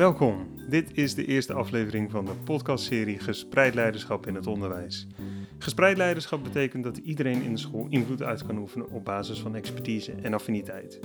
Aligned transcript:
Welkom. 0.00 0.46
Dit 0.68 0.90
is 0.92 1.14
de 1.14 1.24
eerste 1.24 1.52
aflevering 1.52 2.10
van 2.10 2.24
de 2.24 2.32
podcastserie 2.44 3.18
Gespreid 3.18 3.74
Leiderschap 3.74 4.26
in 4.26 4.34
het 4.34 4.46
Onderwijs. 4.46 5.06
Gespreid 5.58 5.96
leiderschap 5.96 6.42
betekent 6.42 6.84
dat 6.84 6.96
iedereen 6.96 7.42
in 7.42 7.52
de 7.52 7.58
school 7.58 7.86
invloed 7.88 8.22
uit 8.22 8.46
kan 8.46 8.58
oefenen 8.58 8.90
op 8.90 9.04
basis 9.04 9.40
van 9.40 9.54
expertise 9.54 10.12
en 10.22 10.34
affiniteit. 10.34 11.00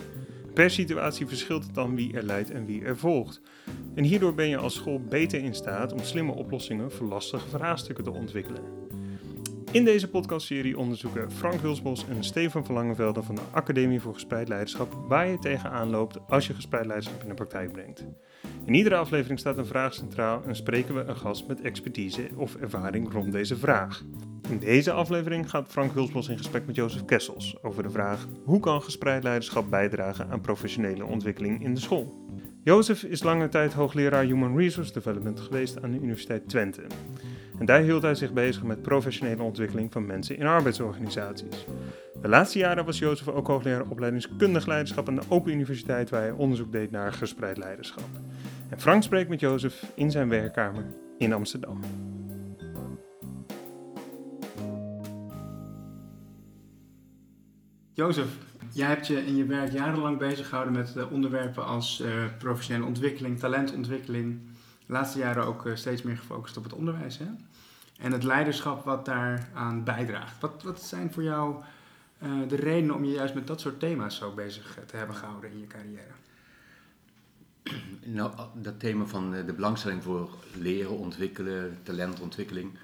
Per 0.53 0.69
situatie 0.69 1.27
verschilt 1.27 1.63
het 1.63 1.73
dan 1.73 1.95
wie 1.95 2.13
er 2.13 2.23
leidt 2.23 2.51
en 2.51 2.65
wie 2.65 2.83
er 2.83 2.97
volgt. 2.97 3.41
En 3.95 4.03
hierdoor 4.03 4.33
ben 4.33 4.47
je 4.47 4.57
als 4.57 4.75
school 4.75 5.01
beter 5.09 5.43
in 5.43 5.55
staat 5.55 5.93
om 5.93 5.99
slimme 5.99 6.33
oplossingen 6.35 6.91
voor 6.91 7.07
lastige 7.07 7.47
vraagstukken 7.47 8.03
te 8.03 8.11
ontwikkelen. 8.11 8.63
In 9.75 9.85
deze 9.85 10.09
podcastserie 10.09 10.77
onderzoeken 10.77 11.31
Frank 11.31 11.61
Hulsbos 11.61 12.05
en 12.07 12.23
Stefan 12.23 12.65
van 12.65 12.75
Langenvelde 12.75 13.23
van 13.23 13.35
de 13.35 13.41
Academie 13.51 14.01
voor 14.01 14.13
Gespreid 14.13 14.47
Leiderschap 14.47 14.93
waar 15.07 15.27
je 15.27 15.39
tegenaan 15.39 15.89
loopt 15.89 16.19
als 16.27 16.47
je 16.47 16.53
gespreid 16.53 16.85
leiderschap 16.85 17.21
in 17.21 17.27
de 17.27 17.33
praktijk 17.33 17.71
brengt. 17.71 18.05
In 18.65 18.73
iedere 18.73 18.95
aflevering 18.95 19.39
staat 19.39 19.57
een 19.57 19.65
vraag 19.65 19.93
centraal 19.93 20.43
en 20.45 20.55
spreken 20.55 20.95
we 20.95 21.03
een 21.03 21.15
gast 21.15 21.47
met 21.47 21.61
expertise 21.61 22.29
of 22.35 22.55
ervaring 22.55 23.11
rond 23.11 23.31
deze 23.31 23.57
vraag. 23.57 24.03
In 24.49 24.59
deze 24.59 24.91
aflevering 24.91 25.49
gaat 25.49 25.67
Frank 25.67 25.93
Hulsbos 25.93 26.29
in 26.29 26.37
gesprek 26.37 26.65
met 26.65 26.75
Jozef 26.75 27.05
Kessels 27.05 27.63
over 27.63 27.83
de 27.83 27.89
vraag 27.89 28.27
hoe 28.43 28.59
kan 28.59 28.81
gespreid 28.81 29.23
leiderschap 29.23 29.69
bijdragen 29.69 30.29
aan 30.29 30.41
professionele 30.41 31.05
ontwikkeling 31.05 31.63
in 31.63 31.73
de 31.73 31.79
school. 31.79 32.27
Jozef 32.63 33.03
is 33.03 33.23
lange 33.23 33.49
tijd 33.49 33.73
hoogleraar 33.73 34.23
Human 34.23 34.57
Resource 34.57 34.93
Development 34.93 35.39
geweest 35.39 35.81
aan 35.81 35.91
de 35.91 35.99
Universiteit 35.99 36.49
Twente. 36.49 36.81
En 37.59 37.65
daar 37.65 37.81
hield 37.81 38.01
hij 38.01 38.15
zich 38.15 38.33
bezig 38.33 38.63
met 38.63 38.81
professionele 38.81 39.43
ontwikkeling 39.43 39.91
van 39.91 40.05
mensen 40.05 40.37
in 40.37 40.45
arbeidsorganisaties. 40.45 41.65
De 42.21 42.27
laatste 42.27 42.59
jaren 42.59 42.85
was 42.85 42.99
Jozef 42.99 43.27
ook 43.27 43.47
hoogleraar 43.47 43.89
opleidingskundig 43.89 44.65
leiderschap 44.65 45.07
aan 45.07 45.15
de 45.15 45.21
Open 45.27 45.51
Universiteit, 45.51 46.09
waar 46.09 46.21
hij 46.21 46.31
onderzoek 46.31 46.71
deed 46.71 46.91
naar 46.91 47.13
gespreid 47.13 47.57
leiderschap. 47.57 48.09
En 48.69 48.79
Frank 48.79 49.03
spreekt 49.03 49.29
met 49.29 49.39
Jozef 49.39 49.91
in 49.95 50.11
zijn 50.11 50.29
werkkamer 50.29 50.85
in 51.17 51.33
Amsterdam. 51.33 51.79
Jozef, 57.93 58.27
jij 58.71 58.87
hebt 58.87 59.07
je 59.07 59.25
in 59.25 59.35
je 59.35 59.45
werk 59.45 59.71
jarenlang 59.71 60.17
bezig 60.17 60.49
gehouden 60.49 60.73
met 60.73 60.93
uh, 60.97 61.11
onderwerpen 61.11 61.65
als 61.65 62.01
uh, 62.01 62.25
professionele 62.37 62.85
ontwikkeling, 62.85 63.39
talentontwikkeling. 63.39 64.39
De 64.85 64.93
laatste 64.93 65.19
jaren 65.19 65.45
ook 65.45 65.65
uh, 65.65 65.75
steeds 65.75 66.01
meer 66.01 66.17
gefocust 66.17 66.57
op 66.57 66.63
het 66.63 66.73
onderwijs. 66.73 67.17
Hè? 67.17 67.25
En 67.99 68.11
het 68.11 68.23
leiderschap 68.23 68.85
wat 68.85 69.05
daaraan 69.05 69.83
bijdraagt. 69.83 70.39
Wat, 70.39 70.63
wat 70.63 70.81
zijn 70.81 71.13
voor 71.13 71.23
jou 71.23 71.55
de 72.47 72.55
redenen 72.55 72.95
om 72.95 73.05
je 73.05 73.11
juist 73.11 73.33
met 73.33 73.47
dat 73.47 73.61
soort 73.61 73.79
thema's 73.79 74.15
zo 74.15 74.31
bezig 74.31 74.77
te 74.85 74.97
hebben 74.97 75.15
gehouden 75.15 75.51
in 75.51 75.59
je 75.59 75.67
carrière? 75.67 76.13
Nou, 78.03 78.31
dat 78.61 78.79
thema 78.79 79.05
van 79.05 79.31
de 79.31 79.53
belangstelling 79.53 80.03
voor 80.03 80.29
leren, 80.57 80.97
ontwikkelen, 80.97 81.77
talentontwikkeling. 81.83 82.77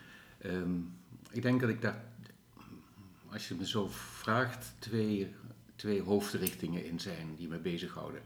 Um, 0.45 0.93
ik 1.31 1.41
denk 1.41 1.61
dat 1.61 1.69
ik 1.69 1.81
daar, 1.81 2.03
als 3.29 3.47
je 3.47 3.55
me 3.55 3.67
zo 3.67 3.87
vraagt, 3.91 4.73
twee, 4.79 5.35
twee 5.75 6.01
hoofdrichtingen 6.01 6.85
in 6.85 6.99
zijn 6.99 7.35
die 7.37 7.47
me 7.47 7.57
bezighouden. 7.57 8.21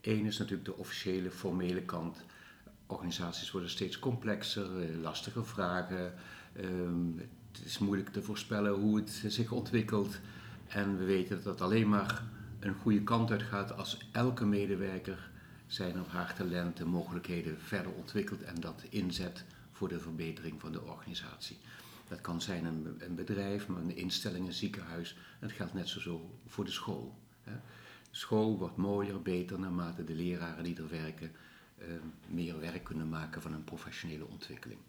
Eén 0.00 0.26
is 0.26 0.38
natuurlijk 0.38 0.64
de 0.64 0.76
officiële, 0.76 1.30
formele 1.30 1.82
kant. 1.82 2.24
Organisaties 2.86 3.50
worden 3.50 3.70
steeds 3.70 3.98
complexer, 3.98 4.80
eh, 4.80 5.00
lastige 5.02 5.44
vragen. 5.44 6.14
Um, 6.60 7.20
het 7.52 7.64
is 7.64 7.78
moeilijk 7.78 8.08
te 8.08 8.22
voorspellen 8.22 8.72
hoe 8.72 8.96
het 8.96 9.22
zich 9.26 9.52
ontwikkelt. 9.52 10.20
En 10.68 10.98
we 10.98 11.04
weten 11.04 11.36
dat 11.36 11.44
het 11.44 11.60
alleen 11.60 11.88
maar 11.88 12.22
een 12.60 12.74
goede 12.74 13.02
kant 13.02 13.30
uit 13.30 13.42
gaat 13.42 13.76
als 13.76 14.08
elke 14.12 14.46
medewerker 14.46 15.32
zijn 15.74 16.00
of 16.00 16.08
haar 16.08 16.34
talenten, 16.34 16.86
mogelijkheden 16.86 17.60
verder 17.60 17.92
ontwikkelt 17.92 18.42
en 18.42 18.60
dat 18.60 18.82
inzet 18.88 19.44
voor 19.72 19.88
de 19.88 20.00
verbetering 20.00 20.60
van 20.60 20.72
de 20.72 20.82
organisatie. 20.82 21.58
Dat 22.08 22.20
kan 22.20 22.40
zijn 22.40 22.64
een, 22.64 22.96
een 22.98 23.14
bedrijf, 23.14 23.68
een 23.68 23.96
instelling, 23.96 24.46
een 24.46 24.52
ziekenhuis. 24.52 25.16
En 25.40 25.48
dat 25.48 25.56
geldt 25.56 25.74
net 25.74 25.88
zo 25.88 26.30
voor 26.46 26.64
de 26.64 26.70
school. 26.70 27.18
Hè. 27.42 27.52
School 28.10 28.58
wordt 28.58 28.76
mooier, 28.76 29.22
beter 29.22 29.58
naarmate 29.58 30.04
de 30.04 30.14
leraren 30.14 30.64
die 30.64 30.76
er 30.76 30.88
werken 30.88 31.32
eh, 31.78 31.86
meer 32.26 32.60
werk 32.60 32.84
kunnen 32.84 33.08
maken 33.08 33.42
van 33.42 33.52
een 33.52 33.64
professionele 33.64 34.26
ontwikkeling. 34.26 34.80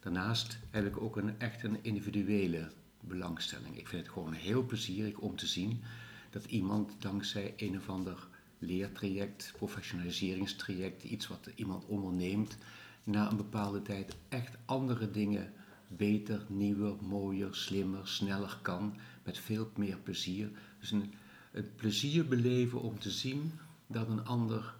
Daarnaast 0.00 0.58
heb 0.70 0.86
ik 0.86 1.00
ook 1.00 1.16
een, 1.16 1.40
echt 1.40 1.62
een 1.62 1.78
individuele 1.82 2.70
belangstelling. 3.00 3.78
Ik 3.78 3.88
vind 3.88 4.02
het 4.02 4.12
gewoon 4.12 4.32
heel 4.32 4.62
plezierig 4.62 5.16
om 5.16 5.36
te 5.36 5.46
zien 5.46 5.82
dat 6.30 6.44
iemand 6.44 6.92
dankzij 6.98 7.54
een 7.56 7.76
of 7.76 7.88
ander 7.88 8.30
leertraject, 8.62 9.52
professionaliseringstraject, 9.56 11.04
iets 11.04 11.26
wat 11.26 11.50
iemand 11.54 11.84
onderneemt, 11.86 12.56
na 13.04 13.30
een 13.30 13.36
bepaalde 13.36 13.82
tijd 13.82 14.16
echt 14.28 14.56
andere 14.64 15.10
dingen 15.10 15.52
beter, 15.88 16.44
nieuwer, 16.48 16.96
mooier, 17.00 17.54
slimmer, 17.54 18.08
sneller 18.08 18.58
kan, 18.62 18.96
met 19.24 19.38
veel 19.38 19.70
meer 19.76 19.98
plezier. 19.98 20.50
Dus 20.80 20.90
een, 20.90 21.12
het 21.50 21.76
plezier 21.76 22.28
beleven 22.28 22.80
om 22.80 22.98
te 22.98 23.10
zien 23.10 23.52
dat 23.86 24.08
een 24.08 24.24
ander 24.24 24.74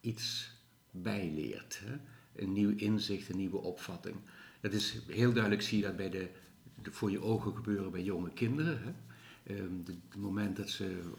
iets 0.00 0.50
bijleert. 0.90 1.80
Hè? 1.84 1.96
Een 2.42 2.52
nieuw 2.52 2.72
inzicht, 2.76 3.28
een 3.28 3.36
nieuwe 3.36 3.58
opvatting. 3.58 4.16
Dat 4.60 4.72
is 4.72 4.98
heel 5.06 5.32
duidelijk, 5.32 5.62
zie 5.62 5.78
je 5.78 5.84
dat 5.84 5.96
bij 5.96 6.10
de, 6.10 6.30
voor 6.82 7.10
je 7.10 7.22
ogen 7.22 7.56
gebeuren 7.56 7.90
bij 7.90 8.02
jonge 8.02 8.30
kinderen. 8.30 8.82
Hè? 8.82 8.92
Het 9.52 10.16
moment 10.16 10.56
dat 10.56 10.70
ze 10.70 11.12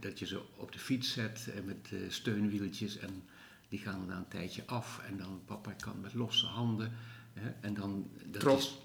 dat 0.00 0.18
je 0.18 0.26
ze 0.26 0.42
op 0.56 0.72
de 0.72 0.78
fiets 0.78 1.12
zet 1.12 1.52
met 1.64 1.90
uh, 1.92 2.10
steunwieltjes 2.10 2.98
en 2.98 3.22
die 3.68 3.78
gaan 3.78 4.06
na 4.06 4.16
een 4.16 4.28
tijdje 4.28 4.66
af 4.66 5.00
en 5.08 5.16
dan 5.16 5.42
papa 5.44 5.72
kan 5.72 6.00
met 6.00 6.14
losse 6.14 6.46
handen. 6.46 6.92
Hè, 7.32 7.50
en 7.60 7.74
dan, 7.74 8.10
dat 8.26 8.40
Trots. 8.40 8.66
Is, 8.66 8.78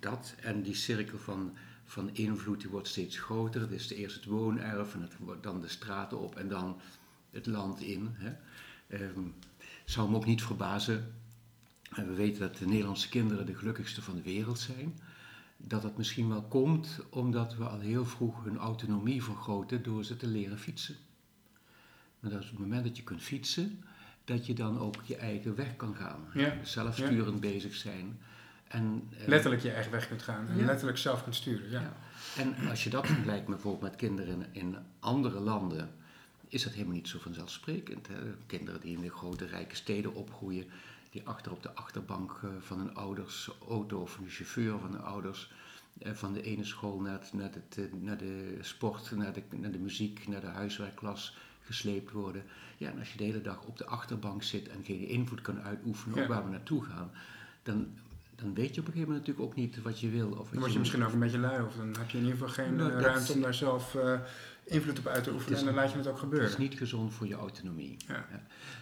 dat 0.00 0.34
en 0.40 0.62
die 0.62 0.74
cirkel 0.74 1.18
van, 1.18 1.56
van 1.84 2.14
invloed 2.14 2.60
die 2.60 2.70
wordt 2.70 2.88
steeds 2.88 3.18
groter. 3.18 3.60
Het 3.60 3.70
is 3.70 3.90
eerst 3.90 4.16
het 4.16 4.24
woonerf 4.24 4.94
en 4.94 5.00
het 5.02 5.42
dan 5.42 5.60
de 5.60 5.68
straten 5.68 6.18
op 6.20 6.36
en 6.36 6.48
dan 6.48 6.80
het 7.30 7.46
land 7.46 7.80
in. 7.80 8.08
Hè. 8.12 8.32
Um, 9.02 9.34
zou 9.84 10.10
me 10.10 10.16
ook 10.16 10.26
niet 10.26 10.42
verbazen. 10.42 11.14
We 11.90 12.14
weten 12.14 12.40
dat 12.40 12.56
de 12.56 12.66
Nederlandse 12.66 13.08
kinderen 13.08 13.46
de 13.46 13.54
gelukkigste 13.54 14.02
van 14.02 14.16
de 14.16 14.22
wereld 14.22 14.58
zijn 14.58 14.94
dat 15.66 15.82
het 15.82 15.96
misschien 15.96 16.28
wel 16.28 16.42
komt 16.42 17.00
omdat 17.10 17.56
we 17.56 17.64
al 17.64 17.80
heel 17.80 18.04
vroeg 18.04 18.44
hun 18.44 18.58
autonomie 18.58 19.22
vergroten 19.22 19.82
door 19.82 20.04
ze 20.04 20.16
te 20.16 20.26
leren 20.26 20.58
fietsen. 20.58 20.96
Maar 22.20 22.30
dat 22.30 22.40
is 22.40 22.46
op 22.46 22.56
het 22.56 22.66
moment 22.66 22.84
dat 22.84 22.96
je 22.96 23.02
kunt 23.02 23.22
fietsen, 23.22 23.84
dat 24.24 24.46
je 24.46 24.54
dan 24.54 24.78
ook 24.78 24.96
je 25.04 25.16
eigen 25.16 25.54
weg 25.54 25.76
kan 25.76 25.94
gaan. 25.94 26.20
Ja. 26.34 26.54
Zelfsturend 26.62 27.40
bezig 27.40 27.74
zijn. 27.74 28.18
En, 28.68 29.08
eh, 29.18 29.26
letterlijk 29.26 29.62
je 29.62 29.70
eigen 29.70 29.92
weg 29.92 30.08
kunt 30.08 30.22
gaan 30.22 30.48
en 30.48 30.58
ja. 30.58 30.64
letterlijk 30.64 30.98
zelf 30.98 31.22
kunt 31.22 31.34
sturen. 31.34 31.70
Ja. 31.70 31.96
En 32.36 32.68
als 32.68 32.84
je 32.84 32.90
dat 32.90 33.06
vergelijkt 33.06 33.46
bijvoorbeeld 33.46 33.82
met 33.82 33.96
kinderen 33.96 34.34
in, 34.34 34.46
in 34.52 34.76
andere 35.00 35.40
landen, 35.40 35.90
is 36.48 36.62
dat 36.62 36.72
helemaal 36.72 36.94
niet 36.94 37.08
zo 37.08 37.18
vanzelfsprekend. 37.18 38.08
Hè? 38.08 38.14
Kinderen 38.46 38.80
die 38.80 38.96
in 38.96 39.02
de 39.02 39.10
grote 39.10 39.46
rijke 39.46 39.76
steden 39.76 40.14
opgroeien, 40.14 40.66
die 41.12 41.26
achter 41.26 41.52
op 41.52 41.62
de 41.62 41.74
achterbank 41.74 42.40
eh, 42.42 42.50
van 42.60 42.78
hun 42.78 42.94
ouders 42.94 43.50
auto 43.68 44.00
of 44.00 44.18
een 44.18 44.28
chauffeur 44.28 44.78
van 44.78 44.92
hun 44.92 45.02
ouders 45.02 45.52
eh, 45.98 46.12
van 46.12 46.32
de 46.32 46.42
ene 46.42 46.64
school 46.64 47.00
naar, 47.00 47.20
het, 47.20 47.32
naar, 47.32 47.50
het, 47.52 47.78
eh, 47.78 47.84
naar 48.00 48.18
de 48.18 48.58
sport, 48.60 49.10
naar 49.10 49.32
de, 49.32 49.42
naar 49.50 49.70
de 49.70 49.78
muziek, 49.78 50.28
naar 50.28 50.40
de 50.40 50.46
huiswerkklas 50.46 51.36
gesleept 51.60 52.10
worden. 52.10 52.44
Ja, 52.76 52.90
en 52.90 52.98
als 52.98 53.12
je 53.12 53.18
de 53.18 53.24
hele 53.24 53.42
dag 53.42 53.64
op 53.64 53.78
de 53.78 53.86
achterbank 53.86 54.42
zit 54.42 54.68
en 54.68 54.84
geen 54.84 55.08
invloed 55.08 55.40
kan 55.40 55.62
uitoefenen 55.62 56.22
op 56.22 56.28
waar 56.28 56.44
we 56.44 56.50
naartoe 56.50 56.84
gaan, 56.84 57.10
dan, 57.62 57.88
dan 58.34 58.54
weet 58.54 58.74
je 58.74 58.80
op 58.80 58.86
een 58.86 58.92
gegeven 58.92 59.12
moment 59.12 59.26
natuurlijk 59.26 59.46
ook 59.46 59.54
niet 59.54 59.82
wat 59.82 60.00
je 60.00 60.10
wil. 60.10 60.30
Of 60.30 60.50
dan 60.50 60.58
word 60.60 60.72
je, 60.72 60.78
misschien 60.78 61.04
ook 61.04 61.12
een 61.12 61.18
beetje 61.18 61.38
lui, 61.38 61.62
of 61.62 61.74
dan 61.74 61.94
heb 61.98 62.10
je 62.10 62.18
in 62.18 62.24
ieder 62.24 62.38
geval 62.38 62.64
geen 62.64 62.76
nou, 62.76 62.90
ruimte 62.90 63.32
om 63.32 63.40
daar 63.40 63.54
zelf 63.54 63.96
invloed 64.72 64.98
op 64.98 65.06
uit 65.06 65.24
te 65.24 65.32
oefenen 65.32 65.58
en 65.58 65.64
dan 65.64 65.74
laat 65.74 65.90
je 65.90 65.98
het 65.98 66.06
ook 66.06 66.18
gebeuren. 66.18 66.48
Het 66.48 66.58
is 66.58 66.68
niet 66.68 66.78
gezond 66.78 67.14
voor 67.14 67.26
je 67.26 67.34
autonomie. 67.34 67.96
Ja. 68.08 68.26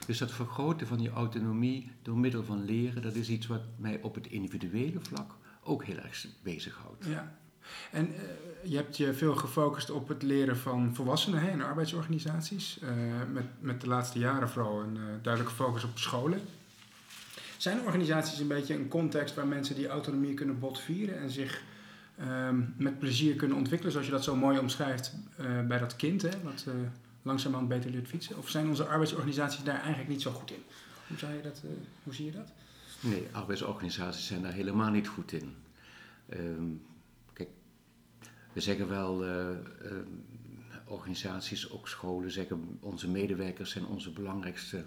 Dus 0.07 0.19
dat 0.19 0.33
vergroten 0.33 0.87
van 0.87 1.01
je 1.01 1.11
autonomie 1.11 1.93
door 2.03 2.19
middel 2.19 2.45
van 2.45 2.65
leren, 2.65 3.03
dat 3.03 3.15
is 3.15 3.29
iets 3.29 3.47
wat 3.47 3.63
mij 3.77 3.99
op 4.03 4.15
het 4.15 4.27
individuele 4.27 5.01
vlak 5.01 5.35
ook 5.63 5.85
heel 5.85 5.97
erg 5.97 6.27
bezighoudt. 6.43 7.07
Ja. 7.07 7.39
En 7.91 8.09
uh, 8.13 8.21
je 8.63 8.77
hebt 8.77 8.97
je 8.97 9.15
veel 9.15 9.35
gefocust 9.35 9.91
op 9.91 10.09
het 10.09 10.23
leren 10.23 10.57
van 10.57 10.95
volwassenen 10.95 11.41
hè, 11.41 11.51
in 11.51 11.63
arbeidsorganisaties. 11.63 12.79
Uh, 12.83 12.91
met, 13.33 13.45
met 13.61 13.81
de 13.81 13.87
laatste 13.87 14.19
jaren 14.19 14.49
vooral 14.49 14.81
een 14.81 14.97
uh, 14.97 15.03
duidelijke 15.23 15.57
focus 15.57 15.85
op 15.85 15.99
scholen. 15.99 16.41
Zijn 17.57 17.81
organisaties 17.81 18.39
een 18.39 18.49
beetje 18.49 18.75
een 18.75 18.89
context 18.89 19.35
waar 19.35 19.47
mensen 19.47 19.75
die 19.75 19.89
autonomie 19.89 20.35
kunnen 20.35 20.59
botvieren 20.59 21.19
en 21.19 21.31
zich 21.31 21.63
um, 22.21 22.75
met 22.77 22.99
plezier 22.99 23.37
kunnen 23.37 23.57
ontwikkelen, 23.57 23.93
zoals 23.93 24.07
je 24.07 24.13
dat 24.13 24.25
zo 24.25 24.37
mooi 24.37 24.59
omschrijft 24.59 25.15
uh, 25.41 25.67
bij 25.67 25.79
dat 25.79 25.97
kind, 25.97 26.23
hè, 26.23 26.43
wat 26.43 26.65
uh, 26.69 26.75
langzaamaan 27.23 27.69
beter 27.69 27.91
leert 27.91 28.09
fietsen? 28.09 28.39
Of 28.39 28.49
zijn 28.49 28.69
onze 28.69 28.87
arbeidsorganisaties 28.87 29.63
daar 29.63 29.81
eigenlijk 29.81 30.09
niet 30.09 30.23
zo 30.23 30.31
goed 30.31 30.51
in? 30.51 30.63
Hoe, 31.09 31.19
zou 31.19 31.33
je 31.33 31.43
dat, 31.43 31.63
uh, 31.65 31.71
hoe 32.03 32.15
zie 32.15 32.25
je 32.25 32.33
dat? 32.33 32.53
Nee, 33.01 33.27
arbeidsorganisaties 33.33 34.27
zijn 34.27 34.43
daar 34.43 34.53
helemaal 34.53 34.91
niet 34.91 35.09
goed 35.09 35.33
in. 35.33 35.55
Um, 36.35 36.83
kijk, 37.33 37.49
we 38.53 38.61
zeggen 38.61 38.89
wel, 38.89 39.25
um, 39.25 40.25
organisaties, 40.85 41.71
ook 41.71 41.89
scholen 41.89 42.31
zeggen, 42.31 42.79
onze 42.81 43.09
medewerkers 43.09 43.71
zijn 43.71 43.87
onze 43.87 44.13
belangrijkste 44.13 44.85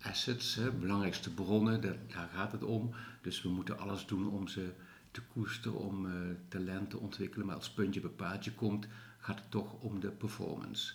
assets, 0.00 0.54
hè, 0.54 0.72
belangrijkste 0.72 1.34
bronnen, 1.34 1.80
daar 1.80 2.28
gaat 2.34 2.52
het 2.52 2.64
om. 2.64 2.94
Dus 3.22 3.42
we 3.42 3.48
moeten 3.48 3.78
alles 3.78 4.06
doen 4.06 4.28
om 4.28 4.48
ze 4.48 4.72
te 5.10 5.20
koesteren, 5.32 5.78
om 5.78 6.06
uh, 6.06 6.12
talent 6.48 6.90
te 6.90 6.98
ontwikkelen. 6.98 7.46
Maar 7.46 7.56
als 7.56 7.70
puntje 7.70 8.00
bij 8.00 8.10
paaltje 8.10 8.52
komt, 8.52 8.86
gaat 9.18 9.38
het 9.38 9.50
toch 9.50 9.72
om 9.72 10.00
de 10.00 10.10
performance. 10.10 10.92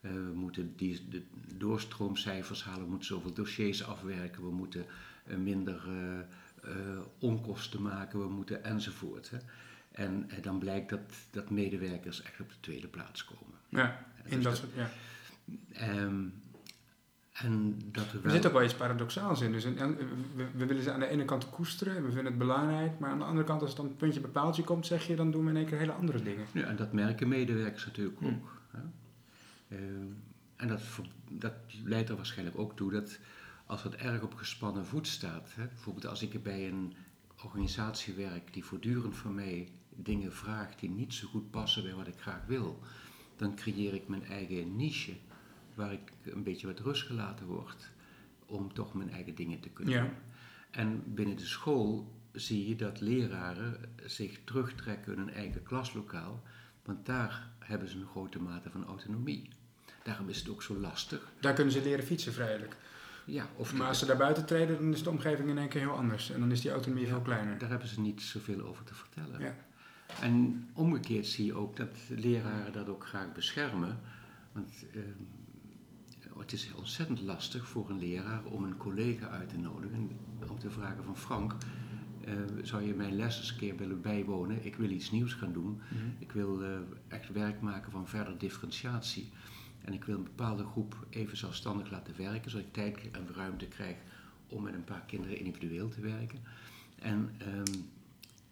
Uh, 0.00 0.12
we 0.12 0.32
moeten 0.34 0.76
die, 0.76 1.08
de 1.08 1.22
doorstroomcijfers 1.56 2.64
halen, 2.64 2.82
we 2.82 2.90
moeten 2.90 3.08
zoveel 3.08 3.32
dossiers 3.32 3.84
afwerken, 3.84 4.42
we 4.42 4.50
moeten 4.50 4.86
uh, 5.26 5.36
minder 5.36 5.86
onkosten 7.18 7.82
maken, 7.82 8.18
we 8.18 8.28
moeten 8.28 8.64
enzovoort. 8.64 9.30
Hè. 9.30 9.38
En 9.90 10.28
dan 10.42 10.58
blijkt 10.58 10.90
dat, 10.90 11.00
dat 11.30 11.50
medewerkers 11.50 12.22
echt 12.22 12.40
op 12.40 12.48
de 12.48 12.60
tweede 12.60 12.88
plaats 12.88 13.24
komen. 13.24 13.58
Ja, 13.68 14.06
in 14.24 14.34
dus 14.34 14.44
dat, 14.44 14.56
soort, 14.56 14.72
ja. 14.74 14.90
Um, 16.02 16.37
en 17.42 17.78
dat 17.92 18.12
er, 18.12 18.22
wel... 18.22 18.32
zit 18.32 18.46
ook 18.46 18.52
wel 18.52 18.62
iets 18.62 18.74
paradoxaals 18.74 19.40
in. 19.40 19.52
Dus 19.52 19.64
we, 19.64 19.94
we, 20.56 20.66
willen 20.66 20.82
ze 20.82 20.92
aan 20.92 21.00
de 21.00 21.08
ene 21.08 21.24
kant 21.24 21.50
koesteren 21.50 21.96
en 21.96 22.02
we 22.02 22.08
vinden 22.08 22.26
het 22.26 22.38
belangrijk, 22.38 22.98
maar 22.98 23.10
aan 23.10 23.18
de 23.18 23.24
andere 23.24 23.46
kant, 23.46 23.60
als 23.60 23.70
het 23.70 23.78
dan 23.78 23.88
een 23.88 23.96
puntje 23.96 24.20
bepaaltje 24.20 24.64
komt, 24.64 24.86
zeg 24.86 25.06
je, 25.06 25.16
dan 25.16 25.30
doen 25.30 25.44
we 25.44 25.50
in 25.50 25.56
één 25.56 25.66
keer 25.66 25.78
hele 25.78 25.92
andere 25.92 26.22
dingen. 26.22 26.46
Ja, 26.52 26.64
en 26.64 26.76
dat 26.76 26.92
merken 26.92 27.28
medewerkers 27.28 27.86
natuurlijk 27.86 28.18
hmm. 28.18 28.28
ook. 28.28 28.60
Hè? 28.70 28.80
Uh, 29.76 29.80
en 30.56 30.68
dat, 30.68 30.80
dat 31.30 31.52
leidt 31.84 32.08
er 32.08 32.16
waarschijnlijk 32.16 32.58
ook 32.58 32.76
toe 32.76 32.90
dat 32.90 33.18
als 33.66 33.82
het 33.82 33.94
erg 33.94 34.22
op 34.22 34.34
gespannen 34.34 34.86
voet 34.86 35.06
staat, 35.06 35.52
hè, 35.54 35.66
bijvoorbeeld 35.66 36.06
als 36.06 36.22
ik 36.22 36.42
bij 36.42 36.68
een 36.68 36.94
organisatie 37.44 38.14
werk 38.14 38.52
die 38.52 38.64
voortdurend 38.64 39.16
van 39.16 39.34
mij 39.34 39.68
dingen 39.94 40.32
vraagt 40.32 40.80
die 40.80 40.90
niet 40.90 41.14
zo 41.14 41.28
goed 41.28 41.50
passen 41.50 41.82
bij 41.82 41.94
wat 41.94 42.06
ik 42.06 42.20
graag 42.20 42.46
wil, 42.46 42.78
dan 43.36 43.56
creëer 43.56 43.94
ik 43.94 44.08
mijn 44.08 44.24
eigen 44.24 44.76
niche 44.76 45.12
waar 45.78 45.92
ik 45.92 46.12
een 46.24 46.42
beetje 46.42 46.66
wat 46.66 46.80
rust 46.80 47.02
gelaten 47.02 47.46
word 47.46 47.90
om 48.46 48.72
toch 48.72 48.94
mijn 48.94 49.10
eigen 49.10 49.34
dingen 49.34 49.60
te 49.60 49.68
kunnen 49.68 50.00
doen. 50.00 50.10
En 50.70 51.02
binnen 51.14 51.36
de 51.36 51.46
school 51.46 52.12
zie 52.32 52.68
je 52.68 52.76
dat 52.76 53.00
leraren 53.00 53.80
zich 54.04 54.38
terugtrekken 54.44 55.12
in 55.12 55.18
hun 55.18 55.30
eigen 55.30 55.62
klaslokaal, 55.62 56.42
want 56.84 57.06
daar 57.06 57.50
hebben 57.58 57.88
ze 57.88 57.96
een 57.96 58.06
grote 58.06 58.40
mate 58.40 58.70
van 58.70 58.84
autonomie. 58.84 59.48
Daarom 60.02 60.28
is 60.28 60.38
het 60.38 60.48
ook 60.48 60.62
zo 60.62 60.76
lastig. 60.76 61.32
Daar 61.40 61.54
kunnen 61.54 61.72
ze 61.72 61.82
leren 61.82 62.04
fietsen 62.04 62.32
vrijelijk. 62.32 62.76
Ja, 63.24 63.48
of 63.56 63.74
maar 63.74 63.88
als 63.88 63.98
ze 63.98 64.06
daar 64.06 64.16
buiten 64.16 64.46
treden, 64.46 64.76
dan 64.76 64.92
is 64.92 65.02
de 65.02 65.10
omgeving 65.10 65.48
in 65.48 65.58
één 65.58 65.68
keer 65.68 65.80
heel 65.80 65.96
anders. 65.96 66.30
En 66.30 66.40
dan 66.40 66.50
is 66.50 66.60
die 66.60 66.70
autonomie 66.70 67.06
veel 67.06 67.20
kleiner. 67.20 67.58
Daar 67.58 67.68
hebben 67.68 67.88
ze 67.88 68.00
niet 68.00 68.22
zoveel 68.22 68.60
over 68.60 68.84
te 68.84 68.94
vertellen. 68.94 69.40
Ja. 69.40 69.54
En 70.20 70.68
omgekeerd 70.72 71.26
zie 71.26 71.44
je 71.44 71.54
ook 71.54 71.76
dat 71.76 71.96
leraren 72.08 72.72
dat 72.72 72.88
ook 72.88 73.06
graag 73.06 73.32
beschermen. 73.32 74.00
Want 74.52 74.84
ehm, 74.94 75.02
het 76.38 76.52
is 76.52 76.74
ontzettend 76.74 77.20
lastig 77.20 77.68
voor 77.68 77.90
een 77.90 77.98
leraar 77.98 78.44
om 78.44 78.64
een 78.64 78.76
collega 78.76 79.28
uit 79.28 79.48
te 79.48 79.58
nodigen. 79.58 80.10
Om 80.50 80.58
te 80.58 80.70
vragen 80.70 81.04
van 81.04 81.16
Frank, 81.16 81.56
uh, 82.28 82.34
zou 82.62 82.82
je 82.82 82.94
mijn 82.94 83.16
les 83.16 83.38
eens 83.38 83.50
een 83.50 83.56
keer 83.56 83.76
willen 83.76 84.00
bijwonen? 84.00 84.64
Ik 84.64 84.76
wil 84.76 84.90
iets 84.90 85.10
nieuws 85.10 85.32
gaan 85.32 85.52
doen. 85.52 85.80
Mhm. 85.90 86.04
Ik 86.18 86.32
wil 86.32 86.62
uh, 86.62 86.78
echt 87.08 87.32
werk 87.32 87.60
maken 87.60 87.92
van 87.92 88.08
verder 88.08 88.38
differentiatie. 88.38 89.30
En 89.84 89.92
ik 89.92 90.04
wil 90.04 90.16
een 90.16 90.22
bepaalde 90.22 90.64
groep 90.64 91.06
even 91.10 91.36
zelfstandig 91.36 91.90
laten 91.90 92.14
werken, 92.16 92.50
zodat 92.50 92.66
ik 92.66 92.72
tijd 92.72 93.10
en 93.10 93.34
ruimte 93.34 93.66
krijg 93.66 93.96
om 94.48 94.62
met 94.62 94.74
een 94.74 94.84
paar 94.84 95.04
kinderen 95.06 95.38
individueel 95.38 95.88
te 95.88 96.00
werken. 96.00 96.38
En 96.98 97.34
um, 97.56 97.90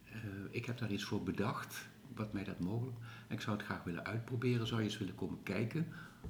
uh, 0.09 0.15
ik 0.49 0.65
heb 0.65 0.77
daar 0.77 0.91
iets 0.91 1.03
voor 1.03 1.23
bedacht, 1.23 1.87
wat 2.15 2.33
mij 2.33 2.43
dat 2.43 2.59
mogelijk. 2.59 2.97
Ik 3.27 3.41
zou 3.41 3.57
het 3.57 3.65
graag 3.65 3.83
willen 3.83 4.05
uitproberen. 4.05 4.67
Zou 4.67 4.79
je 4.81 4.87
eens 4.87 4.97
willen 4.97 5.15
komen 5.15 5.43
kijken 5.43 5.87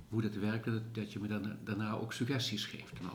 hoe 0.10 0.22
dat 0.22 0.36
werkt, 0.36 0.70
dat 0.92 1.14
je 1.14 1.20
me 1.20 1.28
dan, 1.28 1.58
daarna 1.64 1.92
ook 1.92 2.14
suggesties 2.14 2.66
geeft. 2.66 3.02
Nou, 3.02 3.14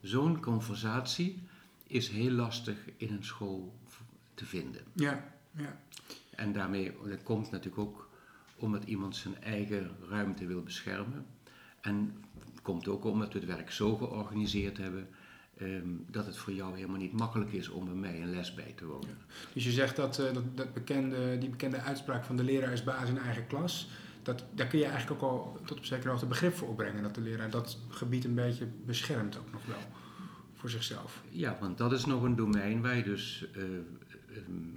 zo'n 0.00 0.40
conversatie 0.40 1.42
is 1.86 2.08
heel 2.08 2.30
lastig 2.30 2.76
in 2.96 3.12
een 3.12 3.24
school 3.24 3.74
te 4.34 4.44
vinden. 4.44 4.82
Ja, 4.92 5.24
ja. 5.50 5.80
En 6.30 6.52
daarmee, 6.52 6.96
dat 7.08 7.22
komt 7.22 7.50
natuurlijk 7.50 7.78
ook 7.78 8.08
omdat 8.56 8.84
iemand 8.84 9.16
zijn 9.16 9.42
eigen 9.42 9.96
ruimte 10.08 10.46
wil 10.46 10.62
beschermen. 10.62 11.26
En 11.80 12.24
het 12.50 12.62
komt 12.62 12.88
ook 12.88 13.04
omdat 13.04 13.32
we 13.32 13.38
het 13.38 13.48
werk 13.48 13.70
zo 13.70 13.96
georganiseerd 13.96 14.76
hebben 14.76 15.08
Ehm, 15.58 15.88
dat 16.10 16.26
het 16.26 16.36
voor 16.36 16.52
jou 16.52 16.76
helemaal 16.76 16.96
niet 16.96 17.12
makkelijk 17.12 17.52
is 17.52 17.68
om 17.68 17.84
bij 17.84 17.94
mij 17.94 18.22
een 18.22 18.30
les 18.30 18.54
bij 18.54 18.72
te 18.76 18.86
wonen. 18.86 19.18
Dus 19.52 19.64
je 19.64 19.70
zegt 19.70 19.96
dat, 19.96 20.18
uh, 20.18 20.32
dat, 20.32 20.56
dat, 20.56 20.74
bekende, 20.74 21.38
die 21.38 21.48
bekende 21.48 21.80
uitspraak 21.80 22.24
van 22.24 22.36
de 22.36 22.44
leraar 22.44 22.72
is 22.72 22.84
baas 22.84 23.08
in 23.08 23.18
eigen 23.18 23.46
klas, 23.46 23.88
dat, 24.22 24.44
daar 24.54 24.66
kun 24.66 24.78
je 24.78 24.84
eigenlijk 24.84 25.22
ook 25.22 25.30
al 25.30 25.58
tot 25.64 25.78
op 25.78 25.84
zekere 25.84 26.08
hoogte 26.08 26.26
begrip 26.26 26.54
voor 26.54 26.68
opbrengen. 26.68 27.02
Dat 27.02 27.14
de 27.14 27.20
leraar 27.20 27.50
dat 27.50 27.78
gebied 27.88 28.24
een 28.24 28.34
beetje 28.34 28.66
beschermt 28.84 29.38
ook 29.38 29.52
nog 29.52 29.66
wel 29.66 29.82
voor 30.54 30.70
zichzelf. 30.70 31.22
Ja, 31.30 31.56
want 31.60 31.78
dat 31.78 31.92
is 31.92 32.04
nog 32.04 32.22
een 32.22 32.36
domein 32.36 32.82
waar 32.82 32.96
je 32.96 33.02
dus 33.02 33.46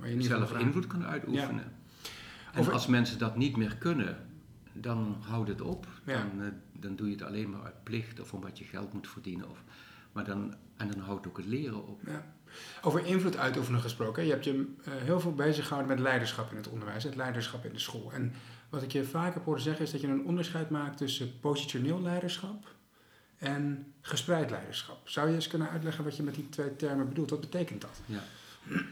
uh, 0.04 0.22
zelf 0.22 0.58
invloed 0.58 0.88
kan 0.88 1.06
uitoefenen. 1.06 1.74
En 2.54 2.72
als 2.72 2.88
mensen 2.88 3.18
dat 3.18 3.36
niet 3.36 3.58
meer 3.58 3.76
kunnen, 3.76 4.28
dan 4.74 5.18
houdt 5.20 5.50
het 5.50 5.62
op. 5.62 5.88
Dan, 6.06 6.42
uh, 6.42 6.48
dan 6.80 6.96
doe 6.96 7.08
je 7.08 7.14
het 7.14 7.24
alleen 7.24 7.50
maar 7.50 7.64
uit 7.64 7.84
plicht 7.84 8.20
of 8.20 8.34
omdat 8.34 8.58
je 8.58 8.64
geld 8.64 8.94
moet 8.94 9.08
verdienen. 9.08 9.50
Of, 9.50 9.64
maar 10.18 10.26
dan, 10.26 10.56
en 10.78 10.88
dan 10.88 11.00
houdt 11.00 11.28
ook 11.28 11.38
het 11.38 11.46
leren 11.46 11.88
op. 11.88 12.02
Ja. 12.06 12.26
Over 12.82 13.06
invloed 13.06 13.38
uitoefenen 13.38 13.82
gesproken. 13.82 14.26
Je 14.26 14.32
hebt 14.32 14.44
je 14.44 14.54
uh, 14.54 14.66
heel 14.86 15.20
veel 15.20 15.34
bezig 15.34 15.68
gehouden 15.68 15.96
met 15.96 16.04
leiderschap 16.04 16.52
in 16.52 16.58
het 16.58 16.68
onderwijs, 16.68 17.04
het 17.04 17.16
leiderschap 17.16 17.66
in 17.66 17.74
de 17.74 17.80
school. 17.80 18.14
En 18.14 18.34
wat 18.70 18.84
ik 18.84 18.92
je 18.92 19.04
vaak 19.04 19.34
heb 19.34 19.46
horen 19.46 19.62
zeggen 19.62 19.86
is 19.86 19.92
dat 19.92 20.02
je 20.02 20.08
een 20.08 20.26
onderscheid 20.26 20.70
maakt 20.70 20.98
tussen 20.98 21.40
positioneel 21.40 22.02
leiderschap 22.02 22.76
en 23.38 23.94
gespreid 24.02 24.50
leiderschap. 24.50 25.10
Zou 25.10 25.28
je 25.28 25.36
eens 25.36 25.48
kunnen 25.48 25.70
uitleggen 25.70 26.04
wat 26.04 26.18
je 26.18 26.24
met 26.24 26.36
die 26.36 26.50
twee 26.50 26.76
termen 26.76 27.08
bedoelt? 27.08 27.30
Wat 27.30 27.42
betekent 27.42 27.82
dat? 27.82 28.02
Ja. 28.06 28.24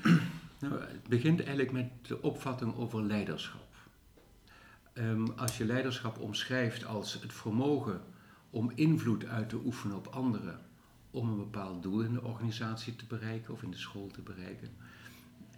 nou, 0.59 0.81
het 0.81 1.07
begint 1.07 1.39
eigenlijk 1.39 1.71
met 1.71 1.89
de 2.01 2.21
opvatting 2.21 2.75
over 2.75 3.03
leiderschap. 3.03 3.67
Um, 4.93 5.31
als 5.35 5.57
je 5.57 5.65
leiderschap 5.65 6.19
omschrijft 6.19 6.85
als 6.85 7.13
het 7.21 7.33
vermogen 7.33 8.01
om 8.49 8.71
invloed 8.75 9.25
uit 9.25 9.49
te 9.49 9.61
oefenen 9.65 9.97
op 9.97 10.07
anderen 10.07 10.73
om 11.15 11.29
een 11.29 11.37
bepaald 11.37 11.83
doel 11.83 12.01
in 12.01 12.13
de 12.13 12.23
organisatie 12.23 12.95
te 12.95 13.05
bereiken 13.05 13.53
of 13.53 13.63
in 13.63 13.71
de 13.71 13.77
school 13.77 14.07
te 14.07 14.21
bereiken. 14.21 14.69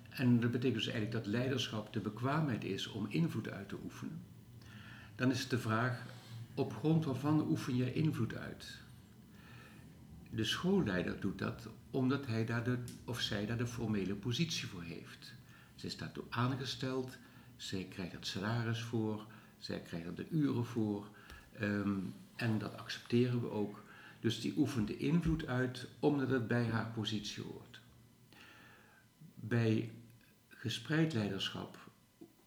En 0.10 0.40
dat 0.40 0.52
betekent 0.52 0.84
dus 0.84 0.94
eigenlijk 0.94 1.24
dat 1.24 1.34
leiderschap 1.34 1.94
de 1.94 2.00
bekwaamheid 2.00 2.64
is 2.64 2.88
om 2.88 3.06
invloed 3.10 3.50
uit 3.50 3.70
te 3.70 3.78
oefenen. 3.84 4.22
Dan 5.16 5.32
is 5.32 5.48
de 5.48 5.60
vraag, 5.60 6.06
op 6.54 6.74
grond 6.74 7.06
waarvan 7.06 7.48
oefen 7.50 7.76
je 7.76 7.94
invloed 7.94 8.36
uit? 8.36 8.78
De 10.30 10.44
schoolleider 10.44 11.20
doet 11.20 11.40
dat 11.40 11.70
omdat 11.92 12.26
hij 12.26 12.46
daar 12.46 12.64
de, 12.64 12.78
of 13.06 13.22
zij 13.22 13.46
daar 13.46 13.58
de 13.58 13.68
formele 13.68 14.16
positie 14.16 14.68
voor 14.68 14.84
heeft. 14.84 15.34
Ze 15.76 15.86
is 15.86 15.98
daartoe 15.98 16.24
aangesteld, 16.30 17.18
zij 17.56 17.84
krijgt 17.90 18.12
het 18.12 18.28
salaris 18.28 18.82
voor, 18.82 19.26
zij 19.58 19.80
krijgt 19.80 20.08
er 20.08 20.16
de 20.16 20.30
uren 20.30 20.66
voor. 20.66 21.08
Ehm, 21.54 22.00
en 22.36 22.58
dat 22.58 22.78
accepteren 22.78 23.42
we 23.42 23.50
ook. 23.50 23.86
Dus 24.20 24.42
die 24.42 24.54
oefent 24.58 24.88
de 24.88 24.98
invloed 24.98 25.46
uit 25.46 25.88
omdat 26.00 26.30
het 26.30 26.48
bij 26.48 26.66
haar 26.66 26.92
positie 26.92 27.44
hoort. 27.44 27.80
Bij 29.36 29.92
gespreid 30.48 31.14
leiderschap 31.14 31.78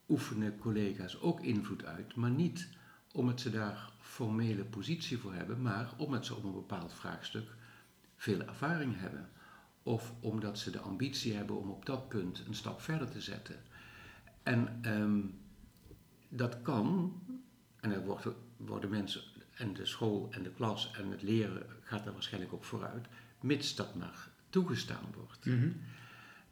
oefenen 0.09 0.59
collega's 0.59 1.21
ook 1.21 1.41
invloed 1.41 1.85
uit, 1.85 2.15
maar 2.15 2.31
niet 2.31 2.69
omdat 3.13 3.41
ze 3.41 3.51
daar 3.51 3.93
formele 4.01 4.65
positie 4.65 5.19
voor 5.19 5.35
hebben, 5.35 5.63
maar 5.63 5.93
omdat 5.97 6.27
ze 6.27 6.35
op 6.35 6.45
een 6.45 6.53
bepaald 6.53 6.93
vraagstuk 6.93 7.51
veel 8.17 8.41
ervaring 8.41 8.99
hebben. 8.99 9.29
Of 9.83 10.13
omdat 10.21 10.59
ze 10.59 10.71
de 10.71 10.79
ambitie 10.81 11.35
hebben 11.35 11.59
om 11.59 11.71
op 11.71 11.87
dat 11.87 12.09
punt 12.09 12.43
een 12.47 12.55
stap 12.55 12.81
verder 12.81 13.11
te 13.11 13.21
zetten. 13.21 13.63
En 14.43 14.79
ehm, 14.83 15.21
dat 16.29 16.63
kan, 16.63 17.13
en 17.81 17.93
er 17.93 18.05
worden, 18.05 18.35
worden 18.57 18.91
mensen 18.91 19.23
en 19.61 19.75
de 19.75 19.87
school 19.87 20.29
en 20.31 20.43
de 20.43 20.51
klas 20.51 20.91
en 20.97 21.11
het 21.11 21.23
leren 21.23 21.67
gaat 21.83 22.07
er 22.07 22.13
waarschijnlijk 22.13 22.53
ook 22.53 22.65
vooruit, 22.65 23.07
mits 23.41 23.75
dat 23.75 23.95
maar 23.95 24.29
toegestaan 24.49 25.05
wordt. 25.15 25.45
Mhm. 25.45 25.71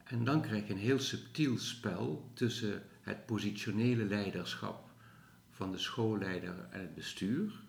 En 0.03 0.23
dan 0.23 0.41
krijg 0.41 0.67
je 0.67 0.73
een 0.73 0.79
heel 0.79 0.99
subtiel 0.99 1.57
spel 1.57 2.31
tussen 2.33 2.83
het 3.01 3.25
positionele 3.25 4.05
leiderschap 4.05 4.89
van 5.49 5.71
de 5.71 5.77
schoolleider 5.77 6.67
en 6.69 6.79
het 6.79 6.95
bestuur 6.95 7.61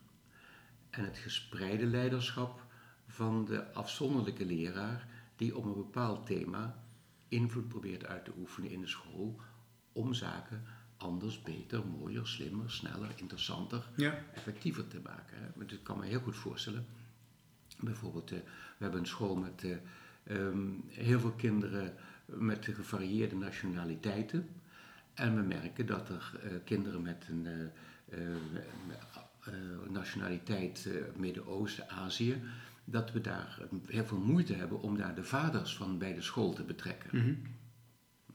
en 0.90 1.04
het 1.04 1.18
gespreide 1.18 1.86
leiderschap 1.86 2.64
van 3.06 3.44
de 3.44 3.72
afzonderlijke 3.72 4.44
leraar 4.44 5.08
die 5.36 5.56
op 5.56 5.64
een 5.64 5.74
bepaald 5.74 6.26
thema 6.26 6.84
invloed 7.28 7.68
probeert 7.68 8.06
uit 8.06 8.24
te 8.24 8.32
oefenen 8.38 8.70
in 8.70 8.80
de 8.80 8.86
school 8.86 9.40
om 9.92 10.14
zaken 10.14 10.64
anders, 11.00 11.42
beter, 11.42 11.86
mooier, 11.86 12.26
slimmer, 12.26 12.70
sneller, 12.70 13.10
interessanter, 13.16 13.88
effectiever 14.34 14.88
te 14.88 15.00
maken. 15.02 15.36
Hè. 15.36 15.66
Dat 15.66 15.82
kan 15.82 15.98
me 15.98 16.06
heel 16.06 16.20
goed 16.20 16.36
voorstellen. 16.36 16.86
Bijvoorbeeld, 17.80 18.32
uh, 18.32 18.38
we 18.38 18.82
hebben 18.84 19.00
een 19.00 19.06
school 19.06 19.36
met 19.36 19.62
uh, 19.64 19.76
um, 20.28 20.84
heel 20.88 21.20
veel 21.20 21.32
kinderen 21.32 21.94
met 22.24 22.68
gevarieerde 22.72 23.36
nationaliteiten. 23.36 24.48
En 25.14 25.34
we 25.34 25.42
merken 25.42 25.86
dat 25.86 26.08
er 26.08 26.32
uh, 26.44 26.50
kinderen 26.64 27.02
met 27.02 27.26
een 27.28 27.70
nationaliteit 29.88 30.88
Midden-Oosten, 31.16 31.88
Azië, 31.88 32.42
dat 32.84 33.12
we 33.12 33.20
daar 33.20 33.58
heel 33.86 34.04
veel 34.04 34.18
moeite 34.18 34.54
hebben 34.54 34.80
om 34.80 34.96
daar 34.96 35.14
de 35.14 35.24
vaders 35.24 35.76
van 35.76 35.98
bij 35.98 36.14
de 36.14 36.22
school 36.22 36.52
te 36.52 36.62
betrekken. 36.62 37.18
Mhm. 37.18 37.34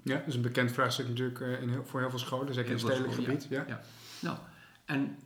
Ja, 0.06 0.18
dat 0.18 0.28
is 0.28 0.36
een 0.36 0.42
bekend 0.42 0.72
vraagstuk 0.72 1.08
natuurlijk 1.08 1.40
eh, 1.42 1.62
in 1.62 1.70
heel, 1.70 1.86
voor 1.86 2.00
heel 2.00 2.10
veel 2.10 2.20
scholen, 2.20 2.54
zeker 2.54 2.72
in 2.72 2.78
het 2.78 2.86
stedelijk 2.86 3.14
gebied. 3.14 3.48
Ja. 3.50 3.66
ja. 3.68 3.82
Nou, 4.22 4.38
en 4.86 5.18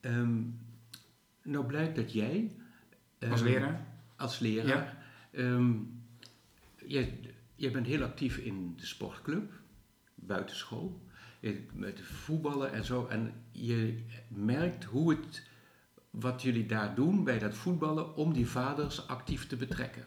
ehm, 0.00 0.42
nou 1.42 1.66
blijkt 1.66 1.96
dat 1.96 2.12
jij... 2.12 2.50
Als 3.30 3.40
ehm, 3.40 3.50
leraar? 3.50 3.86
Als 4.16 4.38
leraar. 4.38 5.04
ehm, 5.30 5.72
jij, 6.86 7.20
jij 7.54 7.70
bent 7.70 7.86
heel 7.86 8.02
actief 8.02 8.36
in 8.36 8.74
de 8.76 8.86
sportclub, 8.86 9.52
buitenschool, 10.14 11.00
met 11.72 12.00
voetballen 12.00 12.72
en 12.72 12.84
zo. 12.84 13.06
En 13.06 13.32
je 13.50 14.04
merkt 14.28 14.84
hoe 14.84 15.10
het, 15.10 15.46
wat 16.10 16.42
jullie 16.42 16.66
daar 16.66 16.94
doen 16.94 17.24
bij 17.24 17.38
dat 17.38 17.54
voetballen, 17.54 18.16
om 18.16 18.32
die 18.32 18.48
vaders 18.48 19.08
actief 19.08 19.46
te 19.46 19.56
betrekken. 19.56 20.06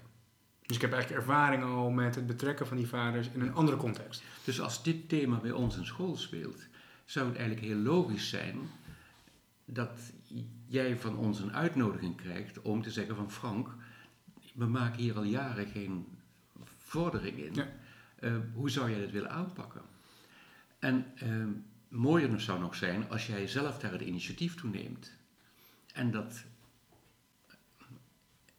Dus 0.67 0.75
ik 0.75 0.81
heb 0.81 0.93
eigenlijk 0.93 1.21
ervaring 1.21 1.63
al 1.63 1.89
met 1.89 2.15
het 2.15 2.27
betrekken 2.27 2.67
van 2.67 2.77
die 2.77 2.87
vaders 2.87 3.29
in 3.29 3.41
een 3.41 3.53
andere 3.53 3.77
context. 3.77 4.23
Dus 4.43 4.61
als 4.61 4.83
dit 4.83 5.09
thema 5.09 5.37
bij 5.37 5.51
ons 5.51 5.77
in 5.77 5.85
school 5.85 6.15
speelt, 6.15 6.67
zou 7.05 7.27
het 7.27 7.37
eigenlijk 7.37 7.67
heel 7.67 7.77
logisch 7.77 8.29
zijn 8.29 8.57
dat 9.65 9.99
jij 10.65 10.97
van 10.97 11.17
ons 11.17 11.39
een 11.39 11.53
uitnodiging 11.53 12.15
krijgt 12.15 12.61
om 12.61 12.81
te 12.81 12.91
zeggen 12.91 13.15
van 13.15 13.31
Frank, 13.31 13.69
we 14.53 14.65
maken 14.65 15.01
hier 15.01 15.15
al 15.15 15.23
jaren 15.23 15.67
geen 15.67 16.07
vordering 16.77 17.37
in. 17.37 17.53
Ja. 17.53 17.67
Eh, 18.19 18.35
hoe 18.53 18.69
zou 18.69 18.89
jij 18.89 18.99
dat 18.99 19.11
willen 19.11 19.31
aanpakken? 19.31 19.81
En 20.79 21.05
eh, 21.15 21.29
mooier 21.87 22.29
nog 22.29 22.41
zou 22.41 22.59
nog 22.59 22.75
zijn 22.75 23.09
als 23.09 23.27
jij 23.27 23.47
zelf 23.47 23.79
daar 23.79 23.91
het 23.91 24.01
initiatief 24.01 24.55
toe 24.55 24.69
neemt. 24.69 25.11
En 25.93 26.11
dat, 26.11 26.43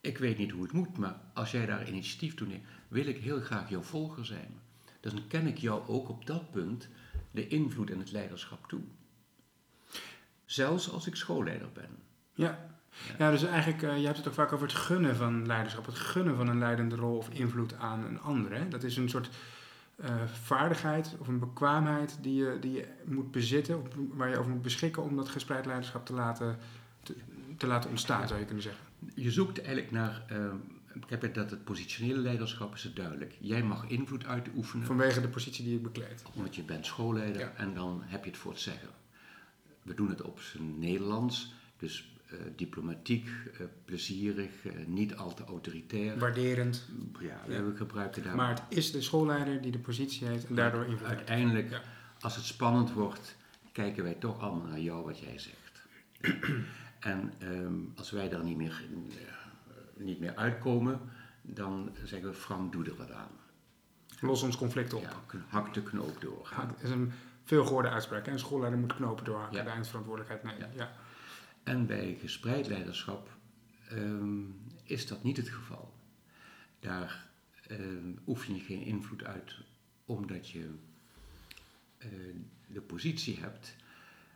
ik 0.01 0.19
weet 0.19 0.39
niet 0.39 0.51
hoe 0.51 0.63
het 0.63 0.73
moet, 0.73 0.99
maar 0.99 1.21
als 1.35 1.51
jij 1.51 1.67
daar 1.67 1.89
initiatief 1.89 2.35
toe 2.35 2.47
neemt, 2.47 2.65
wil 2.89 3.07
ik 3.07 3.19
heel 3.19 3.41
graag 3.41 3.69
jouw 3.69 3.83
volger 3.83 4.27
zijn. 4.27 4.61
Dus 5.01 5.13
dan 5.13 5.27
ken 5.27 5.47
ik 5.47 5.59
jou 5.59 5.89
ook 5.89 6.09
op 6.09 6.27
dat 6.27 6.51
punt 6.51 6.89
de 7.31 7.49
invloed 7.49 7.91
en 7.91 7.99
het 7.99 8.13
leiderschap 8.13 8.69
toe. 8.69 8.81
Zelfs 10.45 10.91
als 10.91 11.07
ik 11.07 11.15
schoolleider 11.15 11.73
ben. 11.73 11.91
Ja. 12.35 12.67
Ja, 13.19 13.31
dus 13.31 13.45
eigenlijk, 13.45 13.83
eh, 13.83 13.99
je 13.99 14.05
hebt 14.05 14.17
het 14.17 14.29
ook 14.29 14.35
vaak 14.35 14.53
over 14.53 14.67
het 14.67 14.77
gunnen 14.77 15.17
van 15.17 15.47
leiderschap. 15.47 15.87
Het 15.87 15.99
gunnen 15.99 16.37
van 16.37 16.49
een 16.49 16.59
leidende 16.59 16.97
rol 16.97 17.17
of 17.17 17.29
invloed 17.29 17.75
aan 17.75 18.05
een 18.05 18.21
ander. 18.21 18.53
Hè? 18.53 18.69
Dat 18.69 18.83
is 18.83 18.97
een 18.97 19.09
soort 19.09 19.29
eh, 19.97 20.25
vaardigheid 20.43 21.17
of 21.19 21.29
een 21.29 21.39
bekwaamheid 21.39 22.19
die 22.21 22.35
je, 22.35 22.59
die 22.61 22.73
je 22.73 22.89
moet 23.05 23.31
bezitten, 23.31 23.81
of 23.81 23.89
waar 24.11 24.29
je 24.29 24.39
over 24.39 24.51
moet 24.51 24.63
beschikken 24.63 25.03
om 25.03 25.17
dat 25.17 25.29
gespreid 25.29 25.67
leiderschap 25.67 26.07
te 26.07 26.13
laten, 26.13 26.59
te, 27.03 27.17
te 27.57 27.67
laten 27.67 27.91
ontstaan, 27.91 28.29
zou 28.29 28.41
je 28.41 28.47
kunnen 28.47 28.63
zeggen. 28.63 28.88
Je 29.15 29.31
zoekt 29.31 29.59
eigenlijk 29.59 29.91
naar, 29.91 30.23
eh, 30.29 30.53
ik 30.95 31.09
heb 31.09 31.23
het 31.23 31.35
dat 31.35 31.51
het 31.51 31.65
positionele 31.65 32.19
leiderschap 32.21 32.75
is 32.75 32.83
het 32.83 32.97
duidelijk. 32.97 33.35
Jij 33.41 33.63
mag 33.63 33.89
invloed 33.89 34.25
uitoefenen, 34.27 34.87
Vanwege 34.87 35.21
de 35.21 35.29
positie 35.29 35.65
die 35.65 35.77
ik 35.77 35.83
bekleed. 35.83 36.23
omdat 36.35 36.57
je 36.57 36.63
bent 36.63 36.87
schoolleider 36.87 37.41
Ja. 37.41 37.53
en 37.57 37.75
dan 37.75 38.03
heb 38.05 38.25
je 38.25 38.31
het 38.31 38.39
voor 38.39 38.51
het 38.53 38.61
zeggen. 38.61 38.89
We 39.83 39.95
doen 39.95 40.09
het 40.09 40.23
op 40.23 40.41
zijn 40.41 40.79
Nederlands, 40.79 41.53
dus 41.79 42.13
eh, 42.31 42.37
diplomatiek, 42.57 43.29
eh, 43.59 43.67
plezierig, 43.85 44.51
eh, 44.67 44.73
niet 44.87 45.17
al 45.17 45.35
te 45.35 45.45
autoritair. 45.45 46.19
Waarderend. 46.19 46.89
Ja, 47.21 47.41
Ja. 47.49 47.63
we 47.63 47.77
gebruiken 47.77 48.23
daar 48.23 48.37
Maar 48.37 48.49
het 48.51 48.63
is 48.69 48.91
de 48.93 49.01
schoolleider 49.03 49.61
die 49.63 49.71
de 49.73 49.79
positie 49.79 50.27
heeft 50.27 50.47
en 50.47 50.55
daardoor 50.55 50.85
invloed. 50.87 51.09
Uiteindelijk, 51.09 51.71
Ja. 51.71 51.83
als 52.21 52.37
het 52.37 52.45
spannend 52.45 52.93
wordt, 52.93 53.37
kijken 53.73 54.03
wij 54.03 54.15
toch 54.15 54.41
allemaal 54.41 54.67
naar 54.69 54.81
jou 54.81 55.05
wat 55.05 55.19
jij 55.19 55.39
zegt. 55.39 55.83
En 57.01 57.33
ehm, 57.39 57.75
als 57.97 58.11
wij 58.11 58.29
daar 58.29 58.45
niet 58.45 58.57
meer, 58.57 58.85
eh, 59.19 60.05
niet 60.05 60.21
meer 60.21 60.37
uitkomen, 60.37 61.01
dan 61.43 61.91
zeggen 62.05 62.29
we, 62.29 62.35
Frank, 62.35 62.73
doe 62.73 62.85
er 62.85 62.97
wat 62.97 63.11
aan. 63.11 63.31
Los 64.21 64.43
ons 64.43 64.57
conflict 64.57 64.93
op. 64.93 65.03
Ja, 65.03 65.41
hak 65.49 65.75
de 65.75 65.83
knoop 65.83 66.21
door. 66.21 66.49
Ja, 66.57 66.67
Dat 66.67 66.83
is 66.83 66.91
een 66.91 67.13
veelgehoorde 67.45 67.89
uitspraak. 67.89 68.27
Een 68.27 68.39
schoolleider 68.39 68.81
moet 68.81 68.95
knopen 68.95 69.25
doorhakken, 69.25 69.59
Ja. 69.59 69.65
de 69.65 69.71
eindverantwoordelijkheid 69.71 70.43
nemen. 70.43 70.77
Ja. 70.77 70.93
En 71.63 71.87
bij 71.87 72.17
gespreid 72.21 72.67
leiderschap 72.67 73.29
ehm, 73.89 74.41
is 74.83 75.07
dat 75.07 75.23
niet 75.23 75.37
het 75.37 75.49
geval. 75.49 75.95
Daar 76.81 77.27
ehm, 77.67 78.13
oefen 78.27 78.55
je 78.55 78.61
geen 78.61 78.83
invloed 78.83 79.25
uit 79.25 79.57
omdat 80.05 80.51
je 80.51 80.71
eh, 81.99 82.09
de 82.67 82.81
positie 82.81 83.39
hebt. 83.41 83.77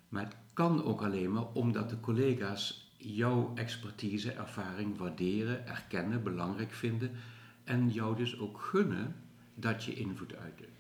Maar 0.09 0.25
het 0.25 0.37
kan 0.53 0.85
ook 0.85 1.03
alleen 1.03 1.33
maar 1.33 1.47
omdat 1.53 1.91
de 1.91 2.01
collega's 2.01 2.93
jouw 2.97 3.53
expertise, 3.55 4.33
ervaring 4.33 4.99
waarderen, 4.99 5.67
erkennen, 5.67 6.23
belangrijk 6.23 6.73
vinden 6.73 7.11
en 7.65 7.91
jou 7.91 8.17
dus 8.17 8.39
ook 8.39 8.61
gunnen 8.61 9.17
dat 9.55 9.85
je 9.85 9.95
invloed 9.95 10.37
uitneemt. 10.37 10.71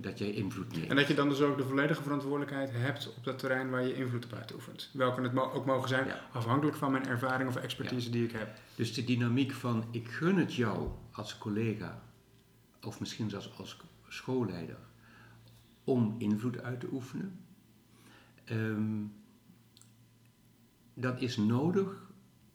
Dat 0.00 0.18
jij 0.18 0.30
invloed 0.30 0.72
neemt. 0.72 0.90
En 0.90 0.96
dat 0.96 1.06
je 1.06 1.14
dan 1.14 1.28
dus 1.28 1.40
ook 1.40 1.56
de 1.56 1.64
volledige 1.64 2.02
verantwoordelijkheid 2.02 2.70
hebt 2.72 3.14
op 3.16 3.24
dat 3.24 3.38
terrein 3.38 3.70
waar 3.70 3.82
je 3.82 3.94
invloed 3.94 4.24
op 4.24 4.32
uitoefent. 4.32 4.90
Welke 4.92 5.20
het 5.20 5.36
ook 5.38 5.66
mogen 5.66 5.88
zijn, 5.88 6.06
Ja. 6.06 6.20
afhankelijk 6.32 6.76
van 6.76 6.92
mijn 6.92 7.06
ervaring 7.06 7.48
of 7.48 7.56
expertise 7.56 8.10
die 8.10 8.24
ik 8.24 8.32
heb. 8.32 8.48
Dus 8.74 8.94
de 8.94 9.04
dynamiek 9.04 9.52
van 9.52 9.84
ik 9.90 10.08
gun 10.08 10.36
het 10.36 10.54
jou 10.54 10.90
als 11.12 11.38
collega, 11.38 12.02
of 12.82 13.00
misschien 13.00 13.30
zelfs 13.30 13.58
als 13.58 13.76
schoolleider, 14.08 14.78
om 15.84 16.14
invloed 16.18 16.62
uit 16.62 16.80
te 16.80 16.88
oefenen. 16.92 17.38
Ehm, 18.48 19.04
dat 20.94 21.20
is 21.20 21.36
nodig 21.36 22.06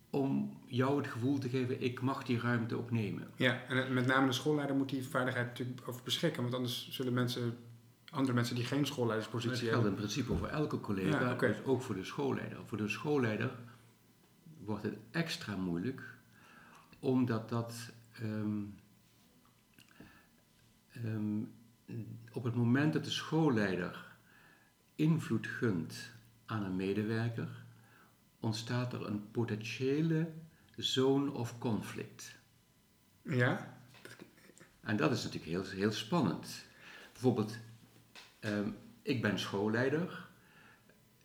om 0.09 0.57
jou 0.65 0.97
het 0.97 1.07
gevoel 1.07 1.38
te 1.38 1.50
geven, 1.50 1.81
ik 1.81 2.01
mag 2.01 2.23
die 2.23 2.39
ruimte 2.39 2.75
ook 2.75 2.91
nemen. 2.91 3.27
Ja, 3.35 3.63
en 3.67 3.93
met 3.93 4.05
name 4.05 4.27
de 4.27 4.33
schoolleider 4.33 4.75
moet 4.75 4.89
die 4.89 5.07
vaardigheid 5.07 5.47
natuurlijk 5.47 5.88
over 5.88 6.01
beschikken. 6.03 6.41
Want 6.41 6.55
anders 6.55 6.89
zullen 6.91 7.13
mensen, 7.13 7.57
andere 8.09 8.33
mensen 8.33 8.55
die 8.55 8.63
geen 8.63 8.77
Dat 8.77 8.88
schoolleiderspositie 8.88 9.57
geldt 9.57 9.73
hebben... 9.73 9.91
in 9.91 9.97
principe 9.97 10.35
voor 10.35 10.47
elke 10.47 10.79
collega, 10.79 11.29
Ja, 11.29 11.33
dus 11.35 11.63
ook 11.63 11.81
voor 11.81 11.95
de 11.95 12.03
schoolleider. 12.03 12.57
Voor 12.65 12.77
de 12.77 12.88
schoolleider 12.88 13.51
wordt 14.63 14.83
het 14.83 14.97
extra 15.12 15.55
moeilijk, 15.55 16.01
omdat 17.00 17.50
dat 17.50 17.91
ehm, 18.12 18.62
ehm, 20.89 21.41
op 22.31 22.43
het 22.43 22.55
moment 22.55 22.93
dat 22.93 23.03
de 23.03 23.12
schoolleider 23.12 24.12
invloed 24.95 25.47
gunt 25.47 26.12
aan 26.45 26.63
een 26.63 26.75
medewerker, 26.75 27.63
ontstaat 28.39 28.93
er 28.93 29.07
een 29.07 29.31
potentiële 29.31 30.31
zone 30.75 31.31
of 31.31 31.57
conflict. 31.57 32.35
Ja? 33.21 33.77
En 34.81 34.97
dat 34.97 35.12
is 35.12 35.23
natuurlijk 35.23 35.51
heel, 35.51 35.79
heel 35.79 35.91
spannend. 35.91 36.65
Bijvoorbeeld, 37.12 37.57
ehm, 38.39 38.69
ik 39.01 39.21
ben 39.21 39.39
schoolleider. 39.39 40.27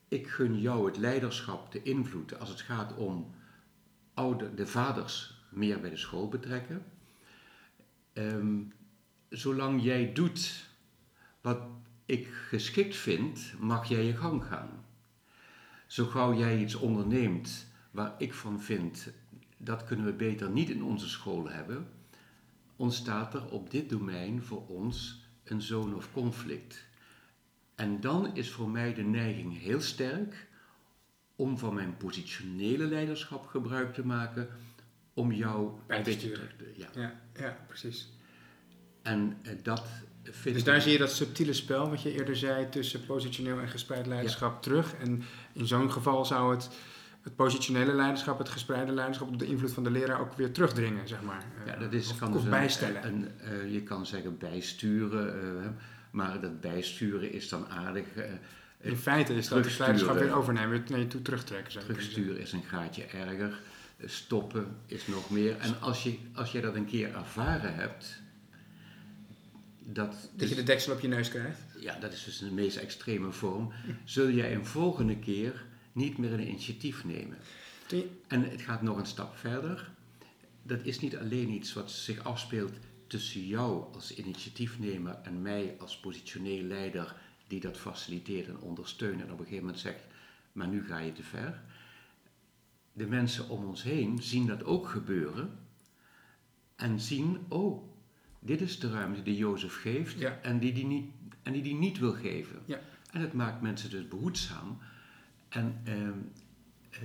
Ik 0.09 0.29
gun 0.29 0.61
jou 0.61 0.87
het 0.87 0.97
leiderschap, 0.97 1.73
de 1.73 1.83
invloed 1.83 2.39
als 2.39 2.49
het 2.49 2.61
gaat 2.61 2.97
om 2.97 3.35
de 4.55 4.67
vaders 4.67 5.43
meer 5.49 5.81
bij 5.81 5.91
de 5.91 5.97
school 5.97 6.29
betrekken. 6.29 6.85
Ehm, 8.13 8.63
zolang 9.29 9.83
jij 9.83 10.13
doet 10.13 10.69
wat 11.41 11.61
ik 12.09 12.27
geschikt 12.27 12.97
vind, 12.97 13.55
mag 13.59 13.89
jij 13.89 14.05
je 14.05 14.17
gang 14.17 14.45
gaan. 14.45 14.85
Zo 15.87 16.05
gauw 16.05 16.35
jij 16.35 16.59
iets 16.59 16.75
onderneemt 16.75 17.67
waar 17.91 18.15
ik 18.19 18.35
van 18.35 18.61
vind, 18.63 19.09
dat 19.57 19.85
kunnen 19.85 20.07
we 20.07 20.13
beter 20.13 20.51
niet 20.51 20.71
in 20.71 20.83
onze 20.83 21.09
school 21.09 21.49
hebben, 21.49 21.89
ontstaat 22.77 23.35
er 23.35 23.49
op 23.51 23.71
dit 23.71 23.89
domein 23.89 24.43
voor 24.43 24.67
ons 24.67 25.23
een 25.45 25.63
zone 25.63 25.95
of 25.95 26.13
conflict. 26.13 26.87
En 27.75 28.01
dan 28.01 28.37
is 28.37 28.51
voor 28.51 28.71
mij 28.71 28.95
de 28.95 29.03
neiging 29.03 29.59
heel 29.59 29.81
sterk 29.81 30.49
om 31.37 31.59
van 31.59 31.75
mijn 31.75 31.97
positionele 31.97 32.87
leiderschap 32.87 33.47
gebruik 33.47 33.95
te 33.95 34.07
maken 34.07 34.49
om 35.15 35.33
jou 35.33 35.79
Bij 35.87 36.03
te 36.03 36.11
sturen. 36.13 36.51
ja. 36.77 36.89
Ja, 36.95 37.21
ja 37.35 37.59
precies. 37.67 38.09
En 39.03 39.39
eh, 39.43 39.53
dat 39.63 39.89
vind 40.23 40.45
Dus 40.55 40.57
ik... 40.57 40.65
daar 40.65 40.81
zie 40.81 40.93
je 40.93 40.99
dat 40.99 41.13
subtiele 41.13 41.53
spel, 41.53 41.91
wat 41.91 42.03
je 42.03 42.13
eerder 42.13 42.37
zei, 42.37 42.69
tussen 42.69 43.07
positioneel 43.07 43.59
en 43.61 43.69
gespreid 43.69 44.07
leiderschap 44.07 44.63
terug. 44.63 44.95
En 44.95 45.23
in 45.53 45.67
zo'n 45.67 45.93
geval 45.93 46.25
zou 46.25 46.55
het, 46.55 46.69
het 47.23 47.37
positionele 47.37 47.93
leiderschap, 47.95 48.39
het 48.39 48.49
gespreide 48.49 48.93
leiderschap, 48.93 49.29
op 49.29 49.39
de 49.39 49.47
invloed 49.47 49.73
van 49.73 49.85
de 49.85 49.91
leraar 49.91 50.21
ook 50.21 50.33
weer 50.37 50.53
terugdringen, 50.53 51.09
zeg 51.09 51.23
maar. 51.23 51.45
Ja, 51.67 51.75
Eh, 51.75 51.81
dat 51.81 51.93
is, 51.93 52.11
of, 52.11 52.19
kan 52.19 52.33
dus 52.33 52.43
een- 52.43 52.51
bijstellen. 52.51 53.07
Een, 53.07 53.29
eh, 53.41 53.73
je 53.73 53.83
kan 53.83 54.07
zeggen 54.07 54.39
bijsturen, 54.39 55.41
eh, 55.43 55.67
maar 56.11 56.41
dat 56.41 56.61
bijsturen 56.61 57.33
is 57.33 57.49
dan 57.49 57.69
aardig. 57.69 58.05
in 58.81 58.97
feite 58.97 59.35
is 59.35 59.49
dat 59.49 59.65
het 59.65 59.79
leiderschap 59.79 60.19
weer 60.19 60.35
overnemen, 60.37 60.71
weer 60.71 60.83
naar 60.89 60.99
je 60.99 61.07
toe 61.07 61.23
terugtrekken. 61.23 61.73
Zou 61.73 61.85
Terugsturen 61.85 62.41
is 62.41 62.53
een 62.53 62.63
gaatje 62.63 63.05
erger. 63.05 63.61
Stoppen 64.05 64.67
is 64.87 65.07
nog 65.07 65.31
meer. 65.31 65.57
En 65.59 65.81
als 65.81 66.03
je, 66.03 66.19
als 66.35 66.53
je 66.53 66.61
dat 66.61 66.75
een 66.75 66.87
keer 66.87 67.15
ervaren 67.15 67.75
hebt, 67.75 68.21
dat. 69.93 70.13
Dat 70.13 70.31
dus- 70.37 70.49
je 70.49 70.55
de 70.55 70.63
deksel 70.63 70.93
op 70.95 71.01
je 71.01 71.09
neus 71.09 71.29
krijgt. 71.29 71.61
ja, 71.81 71.99
dat 71.99 72.13
is 72.13 72.25
dus 72.25 72.39
de 72.39 72.53
meest 72.53 72.77
extreme 72.77 73.33
vorm, 73.33 73.73
zul 74.05 74.31
jij 74.31 74.55
een 74.55 74.67
volgende 74.67 75.19
keer 75.19 75.65
niet 75.93 76.19
meer 76.19 76.33
een 76.33 76.49
initiatief 76.49 77.05
nemen. 77.05 77.39
En 78.27 78.51
het 78.51 78.63
gaat 78.63 78.83
nog 78.83 78.99
een 78.99 79.07
stap 79.07 79.37
verder. 79.37 79.91
Dat 80.63 80.85
is 80.85 81.01
niet 81.01 81.17
alleen 81.17 81.51
iets 81.51 81.73
wat 81.73 81.91
zich 81.91 82.25
afspeelt 82.25 82.73
tussen 83.07 83.47
jou 83.47 83.95
als 83.95 84.15
initiatiefnemer 84.15 85.19
en 85.23 85.43
mij 85.43 85.77
als 85.79 86.01
positioneel 86.01 86.63
leider 86.63 87.17
die 87.47 87.61
dat 87.61 87.77
faciliteert 87.77 88.49
en 88.49 88.61
ondersteunt 88.61 89.21
en 89.21 89.33
op 89.33 89.39
een 89.39 89.45
gegeven 89.45 89.65
moment 89.65 89.79
zegt, 89.81 90.07
maar 90.53 90.69
nu 90.69 90.87
ga 90.87 90.99
je 90.99 91.13
te 91.13 91.23
ver. 91.23 91.63
De 92.93 93.07
mensen 93.07 93.49
om 93.49 93.65
ons 93.65 93.83
heen 93.83 94.23
zien 94.23 94.47
dat 94.47 94.65
ook 94.65 94.89
gebeuren 94.89 95.59
en 96.77 97.01
zien, 97.01 97.47
oh, 97.49 97.88
dit 98.49 98.61
is 98.61 98.79
de 98.79 98.91
ruimte 98.91 99.23
die 99.23 99.37
Jozef 99.37 99.81
geeft 99.81 100.19
Ja. 100.19 100.39
en 100.43 100.59
die 100.59 100.73
die 100.73 100.87
niet, 100.87 101.11
en 101.43 101.53
die, 101.53 101.63
die 101.63 101.75
niet 101.75 101.99
wil 101.99 102.13
geven. 102.13 102.59
Ja. 102.65 102.79
En 103.13 103.21
het 103.21 103.33
maakt 103.33 103.61
mensen 103.63 103.91
dus 103.91 104.09
behoedzaam 104.09 104.79
en 105.49 105.81
ehm, 105.85 106.13
eh, 106.91 107.01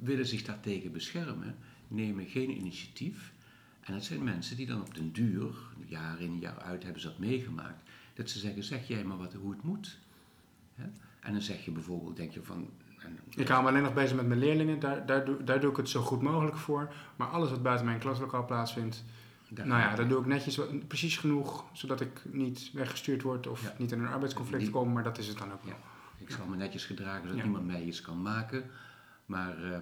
willen 0.00 0.26
zich 0.26 0.42
daartegen 0.42 0.92
beschermen, 0.92 1.54
nemen 1.88 2.26
geen 2.26 2.50
initiatief. 2.56 3.32
En 3.80 3.92
dat 3.92 4.04
zijn 4.04 4.24
mensen 4.24 4.56
die 4.56 4.66
dan 4.66 4.80
op 4.80 4.94
den 4.94 5.12
duur, 5.12 5.54
jaar 5.86 6.20
in 6.20 6.38
jaar 6.38 6.58
uit 6.58 6.82
hebben 6.82 7.00
ze 7.02 7.08
dat 7.08 7.18
meegemaakt, 7.18 7.88
dat 8.14 8.30
ze 8.30 8.38
zeggen, 8.38 8.62
zeg 8.64 8.88
jij 8.88 9.04
maar 9.04 9.16
wat, 9.18 9.32
hoe 9.32 9.50
het 9.52 9.62
moet. 9.62 9.98
Hè? 10.74 10.84
En 11.20 11.32
dan 11.32 11.42
zeg 11.42 11.64
je 11.64 11.70
bijvoorbeeld, 11.70 12.16
denk 12.16 12.32
je 12.32 12.42
van... 12.42 12.68
en- 12.98 13.18
Ik 13.36 13.48
hou 13.48 13.62
me 13.62 13.68
alleen 13.68 13.82
nog 13.82 13.94
bezig 13.94 14.16
met 14.16 14.26
mijn 14.26 14.40
leerlingen, 14.40 14.78
daar, 14.80 15.06
daar, 15.06 15.24
doe, 15.24 15.44
daar 15.44 15.60
doe 15.60 15.70
ik 15.70 15.76
het 15.76 15.88
zo 15.88 16.00
goed 16.02 16.22
mogelijk 16.22 16.56
voor. 16.56 16.92
Maar 17.16 17.28
alles 17.28 17.50
wat 17.50 17.62
buiten 17.62 17.86
mijn 17.86 17.98
klaslokaal 17.98 18.44
plaatsvindt, 18.46 19.04
daar- 19.50 19.66
nou 19.66 19.80
ja, 19.80 19.94
dat 19.94 20.08
doe 20.08 20.20
ik 20.20 20.26
netjes, 20.26 20.60
precies 20.88 21.16
genoeg, 21.16 21.64
zodat 21.72 22.00
ik 22.00 22.22
niet 22.24 22.70
weggestuurd 22.72 23.22
word 23.22 23.46
of 23.46 23.62
Ja. 23.62 23.74
niet 23.78 23.92
in 23.92 24.00
een 24.00 24.06
arbeidsconflict 24.08 24.62
Die- 24.62 24.70
kom, 24.72 24.92
maar 24.92 25.02
dat 25.02 25.18
is 25.18 25.28
het 25.28 25.38
dan 25.38 25.52
ook 25.52 25.62
wel. 25.64 25.72
Ja. 25.72 26.24
Ik 26.24 26.30
zal 26.30 26.46
me 26.46 26.56
netjes 26.56 26.84
gedragen 26.84 27.20
zodat 27.22 27.36
Ja. 27.36 27.42
niemand 27.42 27.66
mij 27.66 27.82
iets 27.82 28.00
kan 28.00 28.22
maken. 28.22 28.64
Maar 29.26 29.62
eh, 29.64 29.76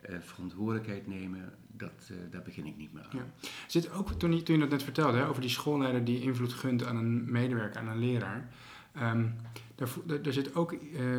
eh, 0.00 0.20
verantwoordelijkheid 0.20 1.06
nemen, 1.06 1.52
dat, 1.72 1.92
eh, 2.10 2.16
daar 2.30 2.42
begin 2.42 2.66
ik 2.66 2.76
niet 2.76 2.92
meer 2.92 3.02
aan. 3.02 3.18
Ja. 3.18 3.48
Zit 3.66 3.90
ook, 3.92 4.12
toen 4.12 4.36
je, 4.36 4.42
toen 4.42 4.54
je 4.54 4.60
dat 4.60 4.70
net 4.70 4.82
vertelde, 4.82 5.18
hè, 5.18 5.28
over 5.28 5.40
die 5.40 5.50
schoolleider 5.50 6.04
die 6.04 6.20
invloed 6.20 6.52
gunt 6.52 6.84
aan 6.84 6.96
een 6.96 7.30
medewerker, 7.32 7.80
aan 7.80 7.88
een 7.88 7.98
leraar. 7.98 8.48
ehm, 8.92 9.26
daar, 9.74 9.88
daar, 10.22 10.32
zit 10.32 10.54
ook, 10.54 10.72
eh, 10.72 11.14
eh, 11.14 11.16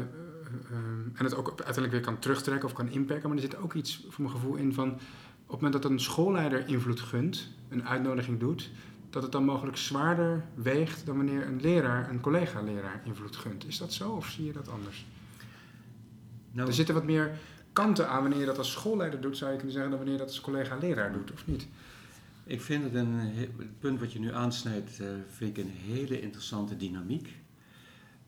ehm, 0.71 1.07
en 1.13 1.23
het 1.23 1.35
ook 1.35 1.47
uiteindelijk 1.47 1.91
weer 1.93 2.01
kan 2.01 2.19
terugtrekken 2.19 2.67
of 2.67 2.73
kan 2.75 2.87
inperken, 2.89 3.27
maar 3.29 3.37
er 3.37 3.43
zit 3.43 3.57
ook 3.57 3.73
iets 3.73 4.05
voor 4.09 4.23
mijn 4.23 4.35
gevoel 4.35 4.55
in 4.55 4.73
van, 4.73 4.97
op 5.47 5.53
het 5.53 5.61
moment 5.61 5.81
dat 5.81 5.91
een 5.91 5.99
schoolleider 5.99 6.67
invloed 6.67 6.99
gunt, 6.99 7.49
een 7.69 7.87
uitnodiging 7.87 8.39
doet, 8.39 8.69
dat 9.09 9.23
het 9.23 9.31
dan 9.31 9.45
mogelijk 9.45 9.77
zwaarder 9.77 10.45
weegt 10.55 11.05
dan 11.05 11.15
wanneer 11.15 11.47
een 11.47 11.61
leraar, 11.61 12.09
een 12.09 12.19
collega-leraar 12.19 13.01
invloed 13.05 13.35
gunt. 13.35 13.67
Is 13.67 13.77
dat 13.77 13.93
zo 13.93 14.11
of 14.11 14.27
zie 14.27 14.45
je 14.45 14.53
dat 14.53 14.69
anders? 14.69 15.05
Nou, 16.51 16.67
Er 16.67 16.73
zitten 16.73 16.95
wat 16.95 17.03
meer 17.03 17.37
kanten 17.73 18.09
aan 18.09 18.21
wanneer 18.21 18.39
je 18.39 18.45
dat 18.45 18.57
als 18.57 18.71
schoolleider 18.71 19.21
doet, 19.21 19.37
zou 19.37 19.49
je 19.51 19.55
kunnen 19.57 19.73
zeggen, 19.73 19.91
dan 19.91 19.99
wanneer 19.99 20.17
je 20.17 20.25
dat 20.25 20.33
als 20.35 20.41
collega-leraar 20.41 21.13
doet, 21.13 21.31
of 21.31 21.47
niet? 21.47 21.67
Ik 22.43 22.61
vind 22.61 22.83
het 22.83 22.93
een, 22.93 23.13
het 23.13 23.79
punt 23.79 23.99
wat 23.99 24.13
je 24.13 24.19
nu 24.19 24.33
aansnijdt, 24.33 24.99
eh, 24.99 25.07
vind 25.27 25.57
ik 25.57 25.63
een 25.63 25.71
hele 25.71 26.21
interessante 26.21 26.77
dynamiek. 26.77 27.35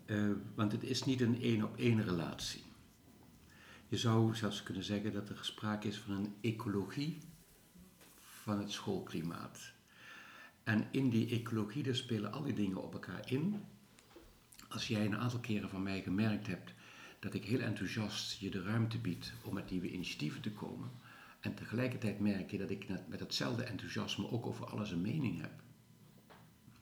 Eh, 0.06 0.18
want 0.56 0.72
het 0.72 0.84
is 0.84 1.04
niet 1.04 1.22
een 1.22 1.42
één 1.42 1.64
op 1.64 1.78
één 1.78 2.04
relatie. 2.04 2.62
Je 3.90 3.98
zou 3.98 4.36
zelfs 4.36 4.64
kunnen 4.64 4.84
zeggen 4.84 5.14
dat 5.14 5.30
er 5.30 5.40
sprake 5.42 5.88
is 5.88 5.98
van 5.98 6.16
een 6.16 6.36
ecologie 6.42 7.18
van 8.20 8.60
het 8.60 8.72
schoolklimaat. 8.72 9.72
En 10.64 10.88
in 10.92 11.10
die 11.10 11.30
ecologie 11.30 11.84
daar 11.84 11.96
spelen 11.96 12.32
al 12.32 12.44
die 12.44 12.54
dingen 12.54 12.84
op 12.84 12.94
elkaar 12.94 13.32
in. 13.32 13.64
Als 14.68 14.88
jij 14.88 15.06
een 15.06 15.18
aantal 15.18 15.40
keren 15.40 15.70
van 15.70 15.84
mij 15.84 16.02
gemerkt 16.02 16.48
hebt 16.48 16.74
dat 17.20 17.34
ik 17.34 17.46
heel 17.46 17.60
enthousiast 17.60 18.40
je 18.40 18.50
de 18.50 18.64
ruimte 18.64 18.98
bied 18.98 19.34
om 19.44 19.54
met 19.54 19.70
nieuwe 19.70 19.92
initiatieven 19.92 20.42
te 20.42 20.52
komen, 20.52 20.92
en 21.40 21.56
tegelijkertijd 21.56 22.20
merk 22.20 22.52
je 22.52 22.58
dat 22.58 22.70
ik 22.70 22.88
net 22.88 23.08
met 23.08 23.20
hetzelfde 23.20 23.64
enthousiasme 23.64 24.32
ook 24.32 24.46
over 24.46 24.66
alles 24.66 24.92
een 24.92 25.02
mening 25.02 25.42
heb. 25.42 25.52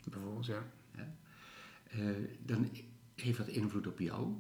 Bijvoorbeeld, 0.04 0.46
ja. 0.46 0.72
Eh, 1.88 2.06
dan 2.46 2.70
heeft 3.16 3.38
dat 3.38 3.48
invloed 3.48 3.88
op 3.88 4.00
jou. 4.00 4.36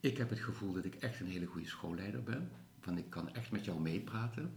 Ik 0.00 0.16
heb 0.16 0.30
het 0.30 0.40
gevoel 0.40 0.72
dat 0.72 0.84
ik 0.84 0.94
echt 0.94 1.20
een 1.20 1.26
hele 1.26 1.46
goede 1.46 1.68
schoolleider 1.68 2.22
ben. 2.22 2.50
Want 2.84 2.98
ik 2.98 3.10
kan 3.10 3.34
echt 3.34 3.50
met 3.50 3.64
jou 3.64 3.80
meepraten. 3.80 4.56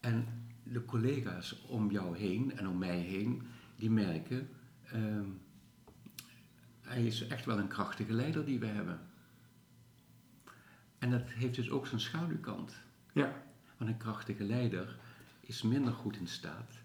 En 0.00 0.26
de 0.62 0.84
collega's 0.84 1.62
om 1.66 1.90
jou 1.90 2.18
heen 2.18 2.56
en 2.56 2.68
om 2.68 2.78
mij 2.78 2.98
heen, 2.98 3.42
die 3.76 3.90
merken... 3.90 4.48
ehm, 4.84 5.28
hij 6.80 7.06
is 7.06 7.26
echt 7.26 7.44
wel 7.44 7.58
een 7.58 7.68
krachtige 7.68 8.12
leider 8.12 8.44
die 8.44 8.58
we 8.58 8.66
hebben. 8.66 9.00
En 10.98 11.10
dat 11.10 11.28
heeft 11.28 11.54
dus 11.54 11.70
ook 11.70 11.86
zijn 11.86 12.00
schaduwkant. 12.00 12.74
Ja, 13.12 13.42
Want 13.76 13.90
een 13.90 13.96
krachtige 13.96 14.44
leider 14.44 14.98
is 15.40 15.62
minder 15.62 15.92
goed 15.92 16.16
in 16.16 16.26
staat 16.26 16.78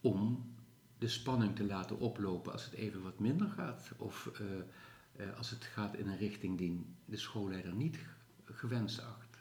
om 0.00 0.54
de 0.98 1.08
spanning 1.08 1.56
te 1.56 1.64
laten 1.64 1.98
oplopen 1.98 2.52
als 2.52 2.64
het 2.64 2.74
even 2.74 3.02
wat 3.02 3.18
minder 3.18 3.48
gaat. 3.48 3.92
Of 3.96 4.26
eh, 4.26 4.46
als 5.36 5.50
het 5.50 5.64
gaat 5.64 5.96
in 5.96 6.06
een 6.08 6.16
richting 6.18 6.58
die 6.58 6.86
de 7.04 7.16
schoolleider 7.16 7.74
niet 7.74 7.98
gewenst 8.44 9.00
acht. 9.00 9.36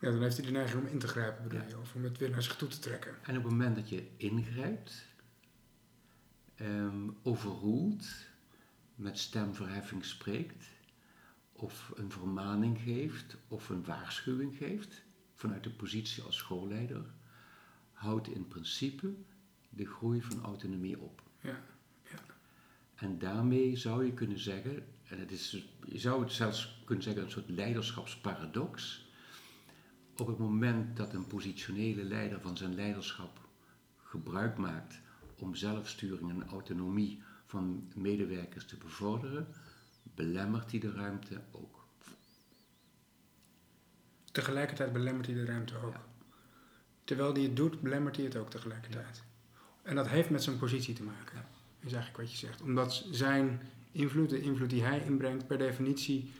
Ja, 0.00 0.10
dan 0.10 0.22
heeft 0.22 0.36
hij 0.36 0.46
de 0.46 0.52
neiging 0.52 0.82
om 0.82 0.88
in 0.92 0.98
te 0.98 1.08
grijpen, 1.08 1.42
bedoel 1.42 1.60
Ja. 1.60 1.66
je, 1.68 1.78
of 1.78 1.94
om 1.94 2.04
het 2.04 2.18
weer 2.18 2.30
naar 2.30 2.42
zich 2.42 2.56
toe 2.56 2.68
te 2.68 2.78
trekken. 2.78 3.14
En 3.22 3.36
op 3.36 3.42
het 3.42 3.52
moment 3.52 3.76
dat 3.76 3.88
je 3.88 4.08
ingrijpt, 4.16 5.06
ehm, 6.54 7.08
overroelt, 7.22 8.06
met 8.94 9.18
stemverheffing 9.18 10.04
spreekt, 10.04 10.66
of 11.52 11.92
een 11.94 12.10
vermaning 12.10 12.78
geeft, 12.78 13.36
of 13.48 13.68
een 13.68 13.84
waarschuwing 13.84 14.56
geeft, 14.56 15.02
vanuit 15.34 15.62
de 15.64 15.70
positie 15.70 16.22
als 16.22 16.36
schoolleider, 16.36 17.04
houdt 17.92 18.28
in 18.28 18.48
principe 18.48 19.14
de 19.68 19.86
groei 19.86 20.22
van 20.22 20.42
autonomie 20.42 20.98
op. 21.00 21.22
Ja, 21.40 21.60
En 22.96 23.18
daarmee 23.18 23.76
zou 23.76 24.04
je 24.04 24.12
kunnen 24.12 24.38
zeggen, 24.38 24.86
en 25.08 25.18
het 25.18 25.30
is, 25.30 25.68
je 25.86 25.98
zou 25.98 26.22
het 26.22 26.32
zelfs 26.32 26.82
kunnen 26.84 27.04
zeggen 27.04 27.22
een 27.22 27.30
soort 27.30 27.48
leiderschapsparadox. 27.48 29.04
Op 30.16 30.26
het 30.26 30.38
moment 30.38 30.96
dat 30.96 31.12
een 31.12 31.26
positionele 31.26 32.04
leider 32.04 32.40
van 32.40 32.56
zijn 32.56 32.74
leiderschap 32.74 33.48
gebruik 33.96 34.56
maakt 34.56 35.00
om 35.38 35.54
zelfsturing 35.54 36.30
en 36.30 36.48
autonomie 36.48 37.22
van 37.46 37.92
medewerkers 37.94 38.66
te 38.66 38.76
bevorderen, 38.76 39.46
belemmert 40.02 40.70
hij 40.70 40.80
de 40.80 40.92
ruimte 40.92 41.40
ook. 41.52 41.84
tegelijkertijd 44.32 44.92
belemmert 44.92 45.26
hij 45.26 45.34
de 45.34 45.44
ruimte 45.44 45.76
ook. 45.76 45.92
Ja. 45.92 46.04
Terwijl 47.04 47.32
hij 47.32 47.42
het 47.42 47.56
doet, 47.56 47.80
belemmert 47.80 48.16
hij 48.16 48.24
het 48.24 48.36
ook 48.36 48.50
tegelijkertijd. 48.50 49.22
En 49.82 49.94
dat 49.94 50.08
heeft 50.08 50.30
met 50.30 50.42
zijn 50.42 50.58
positie 50.58 50.94
te 50.94 51.02
maken, 51.02 51.45
is 51.86 51.92
eigenlijk 51.92 52.22
wat 52.22 52.30
je 52.38 52.46
zegt. 52.46 52.62
Omdat 52.62 53.04
zijn 53.10 53.60
invloed, 53.92 54.30
de 54.30 54.40
invloed 54.40 54.70
die 54.70 54.82
hij 54.82 55.02
inbrengt, 55.06 55.46
per 55.46 55.58
definitie 55.58 56.30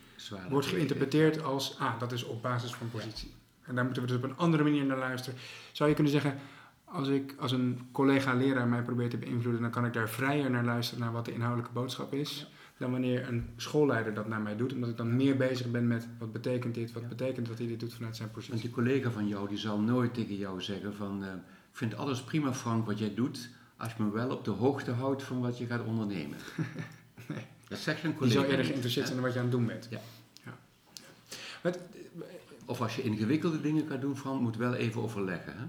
wordt 0.50 0.66
geïnterpreteerd 0.66 1.42
als, 1.42 1.78
ah, 1.78 1.98
dat 2.00 2.12
is 2.12 2.24
op 2.24 2.42
basis 2.42 2.74
van 2.74 2.90
positie. 2.90 3.32
En 3.62 3.74
daar 3.74 3.84
moeten 3.84 4.02
we 4.02 4.08
dus 4.08 4.16
op 4.16 4.22
een 4.22 4.36
andere 4.36 4.62
manier 4.62 4.84
naar 4.84 4.98
luisteren. 4.98 5.38
Zou 5.72 5.88
je 5.88 5.94
kunnen 5.94 6.12
zeggen, 6.12 6.38
als 6.84 7.08
ik 7.08 7.34
als 7.38 7.52
een 7.52 7.80
collega-leraar 7.92 8.68
mij 8.68 8.82
probeert 8.82 9.10
te 9.10 9.16
beïnvloeden, 9.16 9.62
dan 9.62 9.70
kan 9.70 9.84
ik 9.84 9.92
daar 9.92 10.08
vrijer 10.08 10.50
naar 10.50 10.64
luisteren 10.64 11.00
naar 11.04 11.12
wat 11.12 11.24
de 11.24 11.32
inhoudelijke 11.32 11.72
boodschap 11.74 12.12
is, 12.14 12.50
dan 12.78 12.90
wanneer 12.90 13.28
een 13.28 13.46
schoolleider 13.56 14.14
dat 14.14 14.28
naar 14.28 14.40
mij 14.40 14.56
doet, 14.56 14.72
omdat 14.72 14.90
ik 14.90 14.96
dan 14.96 15.16
meer 15.16 15.36
bezig 15.36 15.70
ben 15.70 15.86
met 15.86 16.08
wat 16.18 16.32
betekent 16.32 16.74
dit, 16.74 16.92
wat 16.92 17.02
Ja. 17.02 17.08
betekent 17.08 17.46
dat 17.46 17.58
hij 17.58 17.66
dit 17.66 17.80
doet 17.80 17.94
vanuit 17.94 18.16
zijn 18.16 18.28
Want 18.32 18.44
positie. 18.46 18.64
die 18.66 18.74
collega 18.74 19.10
van 19.10 19.28
jou 19.28 19.48
die 19.48 19.58
zal 19.58 19.80
nooit 19.80 20.14
tegen 20.14 20.36
jou 20.36 20.62
zeggen 20.62 20.94
van 20.94 21.24
eh, 21.24 21.28
ik 21.70 21.82
vind 21.82 21.94
alles 21.96 22.22
prima 22.22 22.54
Frank 22.54 22.86
wat 22.86 22.98
jij 22.98 23.14
doet, 23.14 23.48
als 23.76 23.92
je 23.96 24.02
me 24.02 24.10
wel 24.10 24.30
op 24.30 24.44
de 24.44 24.50
hoogte 24.50 24.90
houdt 24.90 25.22
van 25.22 25.40
wat 25.40 25.58
je 25.58 25.66
gaat 25.66 25.84
ondernemen. 25.84 26.38
Nee. 27.28 27.44
Dat 27.68 27.78
zegt 27.78 28.02
een 28.04 28.08
Die 28.10 28.18
collega. 28.18 28.38
zou 28.38 28.50
eerder 28.50 28.64
geïnteresseerd 28.64 29.06
zijn 29.06 29.18
in 29.18 29.24
wat 29.24 29.32
je 29.32 29.38
aan 29.38 29.44
het 29.44 29.54
doen 29.54 29.66
bent. 29.66 29.86
Ja. 29.90 30.00
ja. 30.44 30.58
Wat, 31.62 31.78
Of 32.64 32.80
als 32.80 32.96
je 32.96 33.02
ingewikkelde 33.02 33.60
dingen 33.60 33.86
gaat 33.88 34.00
doen, 34.00 34.16
Frank, 34.16 34.40
moet 34.40 34.56
wel 34.56 34.74
even 34.74 35.02
overleggen. 35.02 35.56
Hè? 35.58 35.64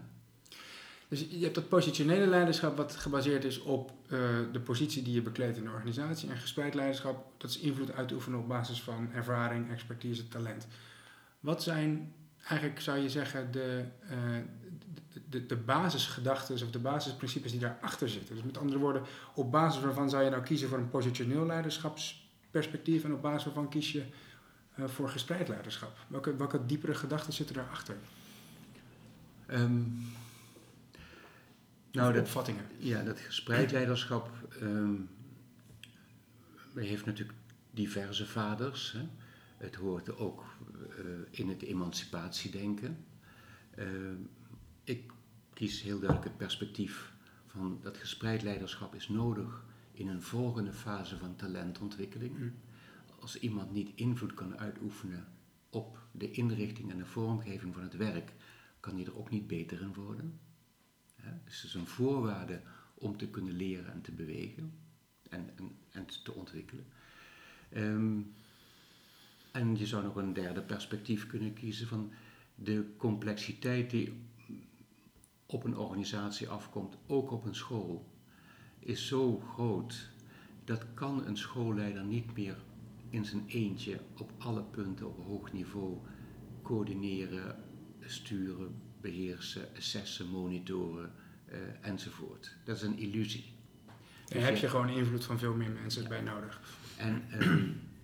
Dus 1.08 1.26
je 1.30 1.43
hebt 1.43 1.56
dat 1.56 1.70
positionele 1.70 2.28
leiderschap 2.28 2.78
wat 2.78 2.96
gebaseerd 2.96 3.43
is 3.43 3.60
op 3.62 3.91
eh, 4.10 4.20
de 4.52 4.60
positie 4.60 5.04
die 5.04 5.13
je 5.13 5.22
bekleedt 5.22 5.58
in 5.58 5.63
de 5.63 5.70
organisatie. 5.70 6.30
En 6.30 6.38
gespreid 6.38 6.74
leiderschap, 6.74 7.34
dat 7.38 7.50
is 7.50 7.60
invloed 7.60 7.91
uitoefenen 7.91 8.39
op 8.39 8.48
basis 8.48 8.82
van 8.82 9.10
ervaring, 9.13 9.72
expertise, 9.72 10.28
talent. 10.28 10.67
Wat 11.39 11.63
zijn 11.63 12.13
eigenlijk, 12.48 12.82
zou 12.82 12.98
je 12.98 13.10
zeggen, 13.10 13.52
de, 13.52 13.84
eh, 14.10 14.17
de, 15.29 15.39
de, 15.39 15.45
de 15.45 15.55
basisgedachten 15.55 16.55
of 16.55 16.71
de 16.71 16.79
basisprincipes 16.79 17.51
die 17.51 17.59
daarachter 17.59 18.09
zitten? 18.09 18.35
Dus 18.35 18.43
met 18.43 18.57
andere 18.57 18.79
woorden, 18.79 19.03
op 19.35 19.51
basis 19.51 19.81
waarvan 19.81 20.09
zou 20.09 20.23
je 20.23 20.29
nou 20.29 20.43
kiezen 20.43 20.69
voor 20.69 20.77
een 20.77 20.89
positioneel 20.89 21.45
leiderschapsperspectief 21.45 23.03
en 23.03 23.13
op 23.13 23.21
basis 23.21 23.43
waarvan 23.43 23.69
kies 23.69 23.91
je 23.91 24.03
eh, 24.75 24.85
voor 24.85 25.09
gespreid 25.09 25.47
leiderschap? 25.47 25.97
Welke, 26.07 26.35
welke 26.35 26.65
diepere 26.65 26.95
gedachten 26.95 27.33
zitten 27.33 27.55
daarachter? 27.55 27.95
Ehm, 29.45 29.81
nou, 31.91 32.13
dat, 32.13 32.21
opvattingen. 32.21 32.65
ja, 32.77 33.03
dat 33.03 33.19
gespreid 33.19 33.71
leiderschap 33.77 34.29
ehm, 34.61 34.95
heeft 36.75 37.05
natuurlijk 37.05 37.37
diverse 37.71 38.25
vaders. 38.25 38.91
Hè? 38.91 39.07
Het 39.57 39.75
hoort 39.75 40.17
ook 40.17 40.43
uh, 40.71 41.05
in 41.29 41.49
het 41.49 41.61
emancipatiedenken. 41.61 43.05
Uh, 43.79 43.85
ik 44.83 45.11
kies 45.58 45.82
heel 45.82 46.00
duidelijk 46.00 46.28
het 46.28 46.38
perspectief 46.38 47.13
van 47.48 47.80
dat 47.82 47.98
gespreid 47.98 48.41
leiderschap 48.41 48.96
is 48.96 49.08
nodig 49.08 49.65
in 49.91 50.08
een 50.08 50.22
volgende 50.22 50.74
fase 50.74 51.17
van 51.17 51.36
talentontwikkeling. 51.36 52.38
Mm. 52.38 52.54
Als 53.20 53.39
iemand 53.39 53.72
niet 53.72 53.91
invloed 53.96 54.34
kan 54.34 54.58
uitoefenen 54.58 55.28
op 55.70 56.00
de 56.12 56.32
inrichting 56.32 56.91
en 56.91 56.98
de 56.98 57.06
vormgeving 57.06 57.74
van 57.74 57.84
het 57.84 57.96
werk, 57.96 58.34
kan 58.80 58.96
hij 58.96 59.06
er 59.06 59.17
ook 59.17 59.30
niet 59.30 59.48
beter 59.48 59.82
in 59.82 59.93
worden. 59.93 60.39
dus 61.46 61.56
het 61.56 61.63
is 61.63 61.74
een 61.74 61.88
voorwaarde 61.88 62.62
om 62.93 63.17
te 63.17 63.30
kunnen 63.30 63.54
leren 63.54 63.91
en 63.91 64.02
te 64.02 64.12
bewegen 64.12 64.74
en, 65.30 65.50
en, 65.56 65.78
en 65.91 66.06
te 66.24 66.34
ontwikkelen. 66.34 66.86
Um, 67.76 68.34
en 69.52 69.78
je 69.78 69.86
zou 69.86 70.04
nog 70.04 70.15
een 70.15 70.34
derde 70.34 70.62
perspectief 70.62 71.28
kunnen 71.28 71.54
kiezen 71.54 71.88
van 71.88 72.12
de 72.56 72.93
complexiteit 72.98 73.89
die 73.89 74.26
op 75.47 75.63
een 75.63 75.77
organisatie 75.77 76.49
afkomt, 76.49 76.97
ook 77.07 77.31
op 77.31 77.45
een 77.45 77.55
school, 77.55 78.05
is 78.79 79.07
zo 79.07 79.39
groot 79.39 80.10
dat 80.63 80.86
kan 80.93 81.25
een 81.25 81.38
schoolleider 81.38 82.03
niet 82.03 82.36
meer 82.36 82.57
in 83.10 83.25
zijn 83.25 83.43
eentje 83.47 83.99
op 84.17 84.31
alle 84.38 84.63
punten 84.63 85.07
op 85.07 85.25
hoog 85.25 85.53
niveau 85.53 85.97
coördineren, 86.62 87.63
sturen, 87.99 88.81
beheersen, 89.01 89.67
assessen, 89.77 90.29
monitoren 90.29 91.12
uh, 91.51 91.57
enzovoort. 91.81 92.55
Dat 92.63 92.75
is 92.75 92.81
een 92.81 92.97
illusie. 92.97 93.55
Daar 94.25 94.43
heb 94.43 94.55
je 94.55 94.69
gewoon 94.69 94.89
invloed 94.89 95.25
van 95.25 95.39
veel 95.39 95.53
meer 95.53 95.71
mensen 95.71 96.07
bij 96.07 96.21
nodig. 96.21 96.62
En 96.97 97.23
uh, 97.39 97.63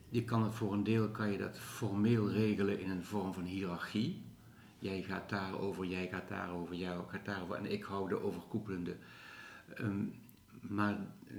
je 0.10 0.23
kan 0.23 0.43
het 0.43 0.53
voor 0.53 0.73
een 0.73 0.84
deel 0.84 1.10
kan 1.10 1.32
je 1.32 1.38
dat 1.38 1.60
formeel 1.60 2.32
regelen 2.32 2.79
in 2.79 2.89
een 2.89 3.03
vorm 3.03 3.34
van 3.34 3.43
hiërarchie. 3.43 4.21
Jij 4.84 5.04
gaat 5.04 5.30
daarover, 5.30 5.86
jij 5.86 6.08
gaat 6.08 6.28
daarover, 6.28 6.76
jij 6.76 6.98
gaat 7.08 7.26
daarover 7.26 7.56
en 7.56 7.72
ik 7.72 7.84
hou 7.84 8.10
de 8.10 8.24
overkoepelende. 8.24 8.96
Um, 9.80 10.13
maar 10.62 10.98
uh, 11.28 11.38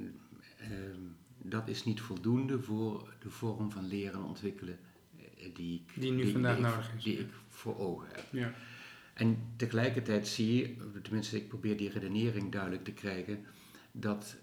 dat 1.43 1.69
is 1.69 1.85
niet 1.85 2.01
voldoende 2.01 2.61
voor 2.61 3.15
de 3.19 3.31
vorm 3.31 3.71
van 3.71 3.87
leren 3.87 4.15
en 4.15 4.27
ontwikkelen 4.27 4.79
eh, 5.17 5.55
die, 5.55 5.85
ik, 5.87 6.01
die 6.01 6.13
nu 6.13 6.31
vandaag 6.31 6.59
nodig 6.59 6.95
is. 6.97 7.05
Die 7.05 7.19
ik 7.19 7.29
voor 7.49 7.79
ogen 7.79 8.09
heb. 8.09 8.25
Ja. 8.33 8.53
En 9.15 9.39
tegelijkertijd 9.57 10.29
zie 10.29 10.57
je, 10.57 11.01
tenminste 11.03 11.37
ik 11.37 11.49
probeer 11.49 11.77
die 11.77 11.91
redenering 11.91 12.53
duidelijk 12.53 12.85
te 12.85 12.93
krijgen, 12.93 13.45
dat 13.93 14.37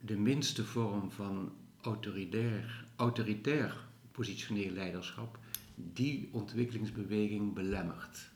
de 0.00 0.16
minste 0.16 0.64
vorm 0.64 1.10
van 1.10 1.52
autoritair, 1.80 2.84
autoritair 2.96 3.86
positioneel 4.12 4.70
leiderschap 4.70 5.38
die 5.74 6.28
ontwikkelingsbeweging 6.32 7.54
belemmert. 7.54 8.30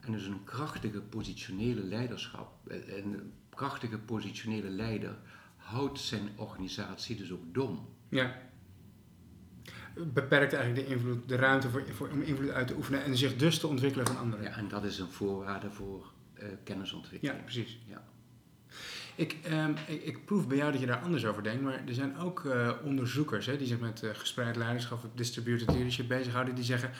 En 0.00 0.12
dus 0.12 0.26
een 0.26 0.44
krachtige 0.44 1.00
positionele 1.00 1.82
leiderschap, 1.82 2.68
eh, 2.68 2.96
een 2.96 3.32
krachtige 3.48 3.98
positionele 3.98 4.68
leider 4.68 5.18
houdt 5.56 6.00
zijn 6.00 6.28
organisatie 6.36 7.16
dus 7.16 7.32
ook 7.32 7.54
dom. 7.54 7.88
Ja. 8.08 8.42
Beperkt 9.94 10.52
eigenlijk 10.52 10.86
de 10.86 10.94
invloed, 10.94 11.28
de 11.28 11.36
ruimte 11.36 11.70
voor, 11.70 11.84
voor, 11.92 12.10
om 12.10 12.22
invloed 12.22 12.50
uit 12.50 12.66
te 12.66 12.76
oefenen 12.76 13.04
en 13.04 13.16
zich 13.16 13.36
dus 13.36 13.58
te 13.58 13.66
ontwikkelen 13.66 14.06
van 14.06 14.18
anderen. 14.18 14.44
Ja, 14.44 14.56
en 14.56 14.68
dat 14.68 14.84
is 14.84 14.98
een 14.98 15.10
voorwaarde 15.10 15.70
voor 15.70 16.12
uh, 16.34 16.48
kennisontwikkeling. 16.64 17.38
Ja, 17.38 17.42
precies. 17.42 17.78
Ja. 17.86 18.04
Ik, 19.14 19.36
um, 19.52 19.74
ik, 19.86 20.02
ik, 20.02 20.24
proef 20.24 20.48
bij 20.48 20.56
jou 20.56 20.72
dat 20.72 20.80
je 20.80 20.86
daar 20.86 21.00
anders 21.00 21.26
over 21.26 21.42
denkt, 21.42 21.62
maar 21.62 21.82
er 21.86 21.94
zijn 21.94 22.18
ook 22.18 22.44
uh, 22.44 22.70
onderzoekers 22.84 23.46
hè, 23.46 23.56
die 23.56 23.66
zich 23.66 23.80
met 23.80 24.02
uh, 24.02 24.10
gespreid 24.12 24.56
leiderschap 24.56 25.04
of 25.04 25.10
distributed 25.14 25.70
leadership 25.70 26.08
bezighouden, 26.08 26.54
die 26.54 26.64
zeggen 26.64 26.90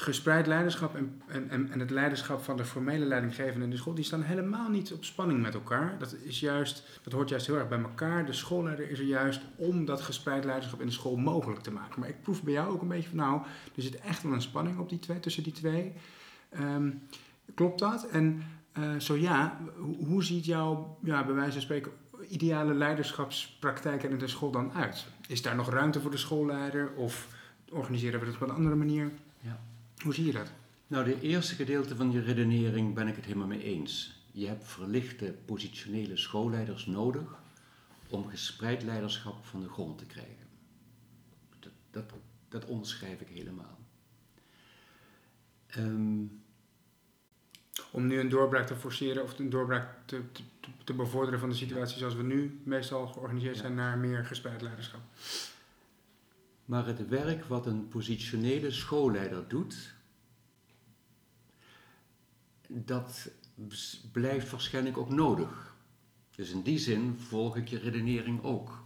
gespreid 0.00 0.46
leiderschap 0.46 0.94
en, 0.94 1.22
en, 1.26 1.70
en 1.70 1.80
het 1.80 1.90
leiderschap 1.90 2.42
van 2.42 2.56
de 2.56 2.64
formele 2.64 3.04
leidinggevende 3.04 3.64
in 3.64 3.70
de 3.70 3.76
school, 3.76 3.94
die 3.94 4.04
staan 4.04 4.22
helemaal 4.22 4.68
niet 4.68 4.92
op 4.92 5.04
spanning 5.04 5.42
met 5.42 5.54
elkaar. 5.54 5.98
Dat, 5.98 6.16
is 6.22 6.40
juist, 6.40 7.00
dat 7.02 7.12
hoort 7.12 7.28
juist 7.28 7.46
heel 7.46 7.56
erg 7.56 7.68
bij 7.68 7.78
elkaar. 7.78 8.26
De 8.26 8.32
schoolleider 8.32 8.90
is 8.90 8.98
er 8.98 9.04
juist 9.04 9.40
om 9.56 9.84
dat 9.84 10.00
gespreid 10.00 10.44
leiderschap 10.44 10.80
in 10.80 10.86
de 10.86 10.92
school 10.92 11.16
mogelijk 11.16 11.60
te 11.60 11.70
maken. 11.70 12.00
Maar 12.00 12.08
ik 12.08 12.22
proef 12.22 12.42
bij 12.42 12.52
jou 12.52 12.72
ook 12.72 12.82
een 12.82 12.88
beetje 12.88 13.08
van, 13.08 13.18
nou, 13.18 13.42
er 13.76 13.82
zit 13.82 14.00
echt 14.00 14.22
wel 14.22 14.32
een 14.32 14.42
spanning 14.42 14.78
op 14.78 14.88
die 14.88 14.98
twee, 14.98 15.20
tussen 15.20 15.42
die 15.42 15.52
twee. 15.52 15.92
Um, 16.60 17.02
klopt 17.54 17.78
dat? 17.78 18.08
En 18.08 18.42
uh, 18.78 19.00
zo 19.00 19.16
ja, 19.16 19.58
hoe, 19.76 20.06
hoe 20.06 20.24
ziet 20.24 20.44
jouw, 20.44 20.98
ja, 21.02 21.24
bij 21.24 21.34
wijze 21.34 21.52
van 21.52 21.60
spreken, 21.60 21.92
ideale 22.28 22.74
leiderschapspraktijk 22.74 24.02
in 24.02 24.18
de 24.18 24.28
school 24.28 24.50
dan 24.50 24.72
uit? 24.72 25.06
Is 25.28 25.42
daar 25.42 25.54
nog 25.54 25.70
ruimte 25.70 26.00
voor 26.00 26.10
de 26.10 26.16
schoolleider 26.16 26.92
of 26.92 27.28
organiseren 27.70 28.20
we 28.20 28.26
het 28.26 28.34
op 28.34 28.40
een 28.40 28.54
andere 28.54 28.76
manier? 28.76 29.12
Ja. 29.40 29.60
Hoe 30.02 30.14
zie 30.14 30.26
je 30.26 30.32
dat? 30.32 30.52
Nou, 30.86 31.04
de 31.04 31.20
eerste 31.20 31.54
gedeelte 31.54 31.96
van 31.96 32.10
je 32.10 32.20
redenering 32.20 32.94
ben 32.94 33.08
ik 33.08 33.16
het 33.16 33.24
helemaal 33.24 33.46
mee 33.46 33.62
eens. 33.62 34.22
Je 34.32 34.46
hebt 34.46 34.68
verlichte 34.68 35.34
positionele 35.44 36.16
schoolleiders 36.16 36.86
nodig 36.86 37.38
om 38.08 38.28
gespreid 38.28 38.82
leiderschap 38.82 39.44
van 39.44 39.60
de 39.60 39.68
grond 39.68 39.98
te 39.98 40.06
krijgen. 40.06 40.46
Dat, 41.58 41.72
dat, 41.90 42.12
dat 42.48 42.64
onderschrijf 42.64 43.20
ik 43.20 43.28
helemaal. 43.28 43.78
Um, 45.76 46.42
om 47.90 48.06
nu 48.06 48.20
een 48.20 48.28
doorbraak 48.28 48.66
te 48.66 48.76
forceren 48.76 49.22
of 49.22 49.38
een 49.38 49.50
doorbraak 49.50 49.88
te, 50.04 50.22
te, 50.32 50.42
te 50.84 50.94
bevorderen 50.94 51.40
van 51.40 51.48
de 51.48 51.54
situatie 51.54 51.98
zoals 51.98 52.14
we 52.14 52.22
nu 52.22 52.60
meestal 52.64 53.06
georganiseerd 53.06 53.56
zijn 53.56 53.74
naar 53.74 53.98
meer 53.98 54.24
gespreid 54.24 54.62
leiderschap. 54.62 55.00
Maar 56.64 56.86
het 56.86 57.08
werk 57.08 57.44
wat 57.44 57.66
een 57.66 57.88
positionele 57.88 58.70
schoolleider 58.70 59.48
doet, 59.48 59.94
dat 62.68 63.30
blijft 64.12 64.50
waarschijnlijk 64.50 64.98
ook 64.98 65.10
nodig. 65.10 65.76
Dus 66.34 66.50
in 66.50 66.62
die 66.62 66.78
zin 66.78 67.18
volg 67.18 67.56
ik 67.56 67.68
je 67.68 67.78
redenering 67.78 68.42
ook. 68.42 68.84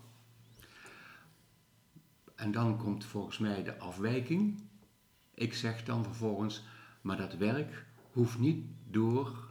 En 2.35 2.53
dan 2.53 2.79
komt 2.79 3.05
volgens 3.05 3.39
mij 3.39 3.63
de 3.63 3.79
afwijking. 3.79 4.63
Ik 5.35 5.55
zeg 5.55 5.85
dan 5.85 6.05
vervolgens, 6.05 6.63
maar 7.01 7.17
dat 7.17 7.37
werk 7.37 7.85
hoeft 8.13 8.39
niet 8.39 8.65
door 8.93 9.51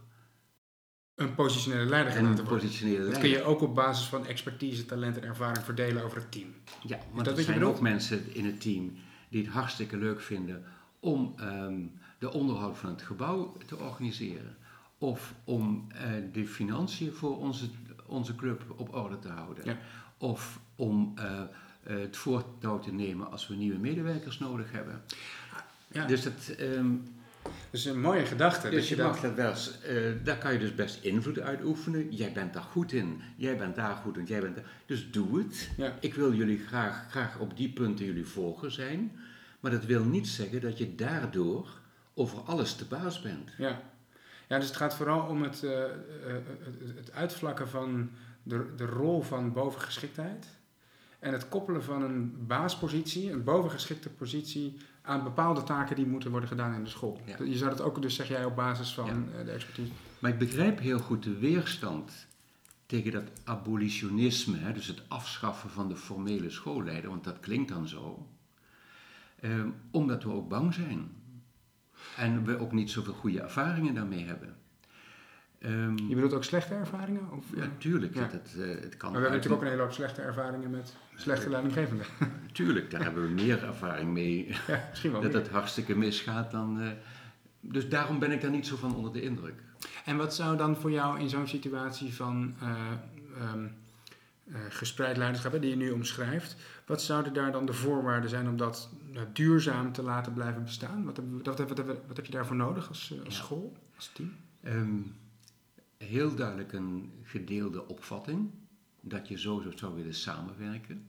een 1.14 1.34
positionele 1.34 1.84
leider 1.84 2.24
worden. 2.24 2.44
Positionele 2.44 3.10
dat 3.10 3.18
kun 3.18 3.28
je 3.28 3.42
ook 3.42 3.60
op 3.60 3.74
basis 3.74 4.06
van 4.06 4.26
expertise, 4.26 4.84
talent 4.84 5.16
en 5.16 5.24
ervaring 5.24 5.64
verdelen 5.64 6.04
over 6.04 6.16
het 6.16 6.32
team. 6.32 6.54
Ja, 6.86 6.98
maar 7.12 7.26
er 7.26 7.42
zijn 7.42 7.64
ook 7.64 7.80
mensen 7.80 8.34
in 8.34 8.44
het 8.44 8.60
team 8.60 8.92
die 9.28 9.44
het 9.44 9.52
hartstikke 9.52 9.96
leuk 9.96 10.20
vinden 10.20 10.64
om 11.00 11.34
um, 11.40 11.92
de 12.18 12.32
onderhoud 12.32 12.78
van 12.78 12.90
het 12.90 13.02
gebouw 13.02 13.56
te 13.66 13.76
organiseren. 13.76 14.56
Of 14.98 15.34
om 15.44 15.86
uh, 15.92 16.00
de 16.32 16.46
financiën 16.46 17.12
voor 17.12 17.38
onze, 17.38 17.64
onze 18.06 18.34
club 18.34 18.62
op 18.76 18.94
orde 18.94 19.18
te 19.18 19.28
houden. 19.28 19.64
Ja. 19.64 19.78
Of 20.18 20.60
om 20.76 21.14
uh, 21.18 21.24
uh, 21.24 22.00
het 22.00 22.16
voortouw 22.16 22.78
te 22.78 22.92
nemen 22.92 23.30
als 23.30 23.48
we 23.48 23.54
nieuwe 23.54 23.78
medewerkers 23.78 24.38
nodig 24.38 24.72
hebben. 24.72 25.02
Ja. 25.88 26.06
Dus 26.06 26.22
dat, 26.22 26.54
um, 26.60 27.02
dat 27.42 27.52
is 27.80 27.84
een 27.84 28.00
mooie 28.00 28.26
gedachte. 28.26 28.70
Dus 28.70 28.88
je, 28.88 28.96
je 28.96 29.02
mag 29.02 29.20
dat 29.20 29.34
wel, 29.34 29.52
uh, 29.88 30.24
daar 30.24 30.38
kan 30.38 30.52
je 30.52 30.58
dus 30.58 30.74
best 30.74 31.04
invloed 31.04 31.40
uitoefenen. 31.40 32.14
Jij 32.14 32.32
bent 32.32 32.52
daar 32.52 32.62
goed 32.62 32.92
in, 32.92 33.20
jij 33.36 33.56
bent 33.56 33.74
daar 33.74 33.96
goed 33.96 34.16
in, 34.16 34.24
jij 34.24 34.40
bent 34.40 34.54
daar. 34.54 34.64
Dus 34.86 35.10
doe 35.10 35.38
het. 35.38 35.70
Ja. 35.76 35.96
Ik 36.00 36.14
wil 36.14 36.34
jullie 36.34 36.58
graag, 36.58 37.10
graag 37.10 37.38
op 37.38 37.56
die 37.56 37.72
punten 37.72 38.04
jullie 38.04 38.26
volger 38.26 38.70
zijn. 38.70 39.12
Maar 39.60 39.70
dat 39.70 39.84
wil 39.84 40.04
niet 40.04 40.28
zeggen 40.28 40.60
dat 40.60 40.78
je 40.78 40.94
daardoor 40.94 41.68
over 42.14 42.40
alles 42.40 42.74
te 42.74 42.84
baas 42.84 43.20
bent. 43.20 43.50
Ja, 43.58 43.82
ja 44.48 44.58
dus 44.58 44.66
het 44.66 44.76
gaat 44.76 44.94
vooral 44.94 45.26
om 45.28 45.42
het, 45.42 45.62
uh, 45.62 45.70
uh, 45.70 45.86
het 46.96 47.12
uitvlakken 47.12 47.68
van 47.68 48.10
de, 48.42 48.74
de 48.76 48.86
rol 48.86 49.22
van 49.22 49.52
bovengeschiktheid. 49.52 50.46
En 51.18 51.32
het 51.32 51.48
koppelen 51.48 51.84
van 51.84 52.02
een 52.02 52.46
baaspositie, 52.46 53.30
een 53.30 53.44
bovengeschikte 53.44 54.10
positie, 54.10 54.76
aan 55.02 55.22
bepaalde 55.22 55.62
taken 55.62 55.96
die 55.96 56.06
moeten 56.06 56.30
worden 56.30 56.48
gedaan 56.48 56.74
in 56.74 56.84
de 56.84 56.90
school. 56.90 57.20
Je 57.44 57.56
zou 57.56 57.70
dat 57.70 57.80
ook, 57.80 58.02
dus 58.02 58.14
zeg 58.14 58.28
jij, 58.28 58.44
op 58.44 58.56
basis 58.56 58.94
van 58.94 59.26
ja. 59.36 59.42
de 59.42 59.50
expertise. 59.50 59.92
Maar 60.18 60.30
ik 60.30 60.38
begrijp 60.38 60.78
heel 60.78 60.98
goed 60.98 61.22
de 61.22 61.38
weerstand 61.38 62.26
tegen 62.86 63.12
dat 63.12 63.30
abolitionisme, 63.44 64.58
hè, 64.58 64.72
dus 64.72 64.86
het 64.86 65.02
afschaffen 65.08 65.70
van 65.70 65.88
de 65.88 65.96
formele 65.96 66.50
schoolleider, 66.50 67.10
want 67.10 67.24
dat 67.24 67.40
klinkt 67.40 67.68
dan 67.68 67.88
zo. 67.88 68.28
Eh, 69.40 69.50
omdat 69.90 70.22
we 70.22 70.32
ook 70.32 70.48
bang 70.48 70.74
zijn. 70.74 71.10
En 72.16 72.44
we 72.44 72.58
ook 72.58 72.72
niet 72.72 72.90
zoveel 72.90 73.12
goede 73.12 73.40
ervaringen 73.40 73.94
daarmee 73.94 74.24
hebben. 74.24 74.56
Um, 75.66 75.98
je 76.08 76.14
bedoelt 76.14 76.32
ook 76.32 76.44
slechte 76.44 76.74
ervaringen? 76.74 77.30
Of, 77.30 77.44
ja, 77.54 77.68
tuurlijk. 77.78 78.14
Ja. 78.14 78.28
Het, 78.30 78.54
uh, 78.58 78.68
het 78.80 78.96
kan 78.96 79.12
maar 79.12 79.20
we 79.20 79.26
hebben 79.26 79.30
natuurlijk 79.38 79.54
ook 79.54 79.62
een 79.62 79.68
hele 79.68 79.82
hoop 79.82 79.92
slechte 79.92 80.20
ervaringen 80.20 80.70
met 80.70 80.94
slechte 81.14 81.50
leidinggevenden. 81.50 82.06
tuurlijk, 82.52 82.90
daar 82.90 83.02
hebben 83.02 83.22
we 83.22 83.28
meer 83.28 83.64
ervaring 83.64 84.10
mee. 84.10 84.56
Ja, 84.66 84.86
misschien 84.90 85.12
wel 85.12 85.20
dat 85.30 85.32
het 85.32 85.48
hartstikke 85.48 85.96
misgaat 85.96 86.50
dan... 86.50 86.82
Uh, 86.82 86.88
dus 87.60 87.88
daarom 87.88 88.18
ben 88.18 88.30
ik 88.30 88.40
daar 88.40 88.50
niet 88.50 88.66
zo 88.66 88.76
van 88.76 88.94
onder 88.94 89.12
de 89.12 89.22
indruk. 89.22 89.60
En 90.04 90.16
wat 90.16 90.34
zou 90.34 90.56
dan 90.56 90.76
voor 90.76 90.90
jou 90.90 91.20
in 91.20 91.28
zo'n 91.28 91.48
situatie 91.48 92.14
van... 92.14 92.54
Uh, 92.62 93.52
um, 93.54 93.74
uh, 94.46 94.56
gespreid 94.68 95.16
leiderschap 95.16 95.60
die 95.60 95.70
je 95.70 95.76
nu 95.76 95.90
omschrijft. 95.90 96.56
Wat 96.86 97.02
zouden 97.02 97.32
daar 97.32 97.52
dan 97.52 97.66
de 97.66 97.72
voorwaarden 97.72 98.30
zijn 98.30 98.48
om 98.48 98.56
dat 98.56 98.90
nou, 99.12 99.26
duurzaam 99.32 99.92
te 99.92 100.02
laten 100.02 100.32
blijven 100.32 100.62
bestaan? 100.62 101.04
Wat, 101.04 101.20
wat, 101.42 101.58
wat, 101.58 101.84
wat, 102.06 102.16
heb 102.16 102.26
je 102.26 102.32
daarvoor 102.32 102.56
nodig 102.56 102.88
als, 102.88 103.14
als 103.24 103.36
school, 103.36 103.76
als 103.96 104.10
team? 104.14 104.36
Ehm, 104.62 105.00
heel 106.02 106.34
duidelijk 106.34 106.72
een 106.72 107.12
gedeelde 107.22 107.88
opvatting 107.88 108.50
dat 109.00 109.28
je 109.28 109.38
zo 109.38 109.62
zou 109.74 109.94
willen 109.94 110.14
samenwerken. 110.14 111.08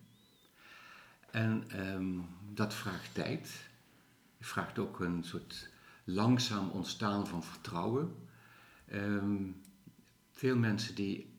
En 1.31 1.63
ehm, 1.67 2.19
dat 2.53 2.73
vraagt 2.73 3.13
tijd. 3.13 3.69
Het 4.37 4.47
vraagt 4.47 4.79
ook 4.79 4.99
een 4.99 5.23
soort 5.23 5.69
langzaam 6.03 6.69
ontstaan 6.69 7.27
van 7.27 7.43
vertrouwen. 7.43 8.15
Ehm, 8.85 9.43
veel 10.31 10.57
mensen 10.57 10.95
die. 10.95 11.31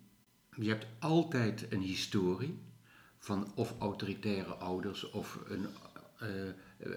Je 0.57 0.69
hebt 0.69 0.87
altijd 0.99 1.73
een 1.73 1.81
historie 1.81 2.59
van 3.19 3.53
of 3.55 3.75
autoritaire 3.79 4.55
ouders 4.55 5.11
of 5.11 5.39
een 5.49 5.67
uh, 6.23 6.29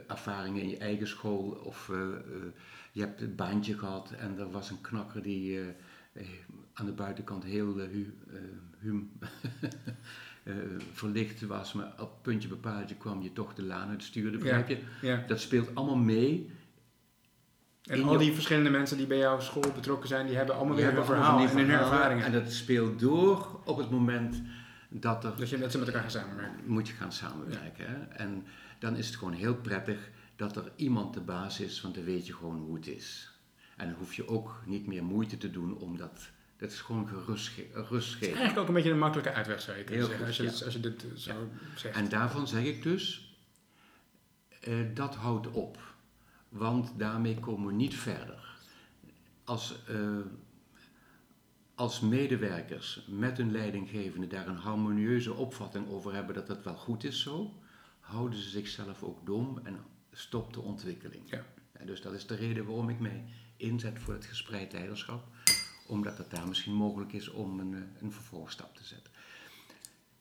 ervaringen 0.08 0.62
in 0.62 0.70
je 0.70 0.78
eigen 0.78 1.08
school. 1.08 1.50
Of 1.50 1.88
uh, 1.88 1.98
je 2.91 3.02
hebt 3.02 3.22
een 3.22 3.36
baantje 3.36 3.78
gehad 3.78 4.12
en 4.12 4.39
er 4.39 4.52
was 4.52 4.70
een 4.70 4.82
knakker 4.82 5.22
die 5.24 5.60
aan 6.73 6.86
de 6.86 6.91
buitenkant 6.91 7.43
heel 7.43 7.77
hu, 7.77 8.13
hum, 8.80 9.12
verlicht 10.93 11.41
was, 11.41 11.73
maar 11.73 11.93
op 11.99 12.23
puntje 12.23 12.47
bepaaltje 12.47 12.95
kwam 12.95 13.21
je 13.21 13.34
toch 13.34 13.53
de 13.53 13.63
laan 13.63 13.89
uit 13.89 14.03
stuurde, 14.03 14.38
begrijp 14.38 14.67
je? 14.67 14.77
Ja. 15.01 15.23
Dat 15.27 15.39
speelt 15.39 15.75
allemaal 15.75 15.95
mee 15.95 16.49
en 17.88 18.03
al 18.03 18.17
die 18.17 18.34
verschillende 18.34 18.69
mensen 18.69 18.97
die 18.97 19.08
bij 19.08 19.17
jouw 19.17 19.39
school 19.39 19.71
betrokken 19.75 20.08
zijn, 20.08 20.27
die 20.27 20.36
hebben 20.36 20.56
allemaal 20.56 20.75
weer 20.75 20.97
een 20.97 21.06
verhaal 21.06 21.39
en 21.39 21.58
hun 21.58 21.69
ervaringen. 21.69 22.25
En 22.25 22.32
dat 22.32 22.51
speelt 22.51 22.99
door 22.99 23.60
op 23.63 23.77
het 23.77 23.89
moment 23.89 24.41
dat 24.89 25.23
er... 25.23 25.36
Dat 25.38 25.49
je 25.49 25.58
met 25.58 25.71
ze 25.71 25.77
met 25.77 25.88
elkaar 25.88 26.01
gaan 26.01 26.12
samenwerken. 26.12 26.60
Moet 26.65 26.88
je 26.88 26.93
gaan 26.93 27.12
samenwerken. 27.12 27.86
Hè? 27.88 27.95
En 28.15 28.45
dan 28.80 28.95
is 28.95 29.08
het 29.08 29.15
gewoon 29.15 29.34
heel 29.34 29.56
prettig 29.56 30.10
dat 30.36 30.56
er 30.56 30.71
iemand 30.75 31.13
de 31.13 31.21
baas 31.21 31.60
is, 31.60 31.82
want 31.82 31.95
dan 31.95 32.03
weet 32.03 32.27
je 32.27 32.34
gewoon 32.34 32.60
hoe 32.60 32.75
het 32.75 32.88
is. 32.88 33.32
En 33.78 33.88
dan 33.90 33.98
hoef 33.98 34.13
je 34.13 34.28
ook 34.28 34.62
niet 34.66 34.88
meer 34.88 35.04
moeite 35.04 35.38
te 35.38 35.52
doen 35.52 35.78
om 35.78 35.98
dat... 35.98 36.30
Dat 36.58 36.72
is 36.72 36.82
gewoon 36.82 37.08
gerust, 37.08 37.52
rust 37.74 38.13
geven. 38.13 38.28
Eigenlijk 38.28 38.58
ook 38.58 38.68
een 38.68 38.74
beetje 38.74 38.92
een 38.92 38.98
makkelijke 38.98 39.34
uitweg, 39.34 39.62
zou 39.62 39.78
je 39.78 39.84
kunnen 39.84 40.06
zeggen, 40.06 40.26
als, 40.26 40.38
je 40.38 40.44
dit, 40.44 40.63
als 40.63 40.74
je 40.74 40.80
dit 40.80 41.06
zo 41.16 41.50
zegt. 41.76 41.96
En 41.96 42.10
daarvan 42.10 42.48
zeg 42.48 42.63
ik 42.63 42.84
dus, 42.84 43.36
uh, 44.68 44.76
dat 44.94 45.16
houdt 45.16 45.48
op 45.48 45.78
want 46.50 46.94
daarmee 46.98 47.40
komen 47.40 47.68
we 47.68 47.74
niet 47.74 47.96
verder. 47.96 48.58
Als, 49.44 49.80
uh, 49.90 50.20
als 51.76 52.00
medewerkers 52.00 53.06
met 53.08 53.38
hun 53.38 53.52
leidinggevende 53.52 54.28
daar 54.28 54.48
een 54.48 54.56
harmonieuze 54.56 55.34
opvatting 55.34 55.90
over 55.90 56.13
hebben 56.13 56.36
dat 56.36 56.48
het 56.48 56.63
wel 56.63 56.76
goed 56.76 57.04
is 57.04 57.22
zo, 57.22 57.54
houden 58.00 58.40
ze 58.40 58.50
zichzelf 58.50 59.04
ook 59.04 59.26
dom 59.26 59.60
en 59.63 59.78
stopt 60.12 60.54
de 60.54 60.62
ontwikkeling. 60.62 61.24
Ja. 61.30 61.44
dus 61.86 62.02
dat 62.02 62.13
is 62.13 62.28
de 62.28 62.36
reden 62.36 62.66
waarom 62.66 62.90
ik 62.90 63.00
mij 63.00 63.26
inzet 63.58 64.00
voor 64.00 64.13
het 64.13 64.26
gespreid 64.26 64.74
leiderschap, 64.74 65.28
omdat 65.88 66.17
het 66.17 66.30
daar 66.30 66.48
misschien 66.48 66.74
mogelijk 66.74 67.13
is 67.13 67.30
om 67.30 67.60
een, 67.60 67.74
eh, 67.74 68.02
een 68.02 68.12
vervolgstap 68.12 68.76
te 68.76 68.84
zetten. 68.84 69.12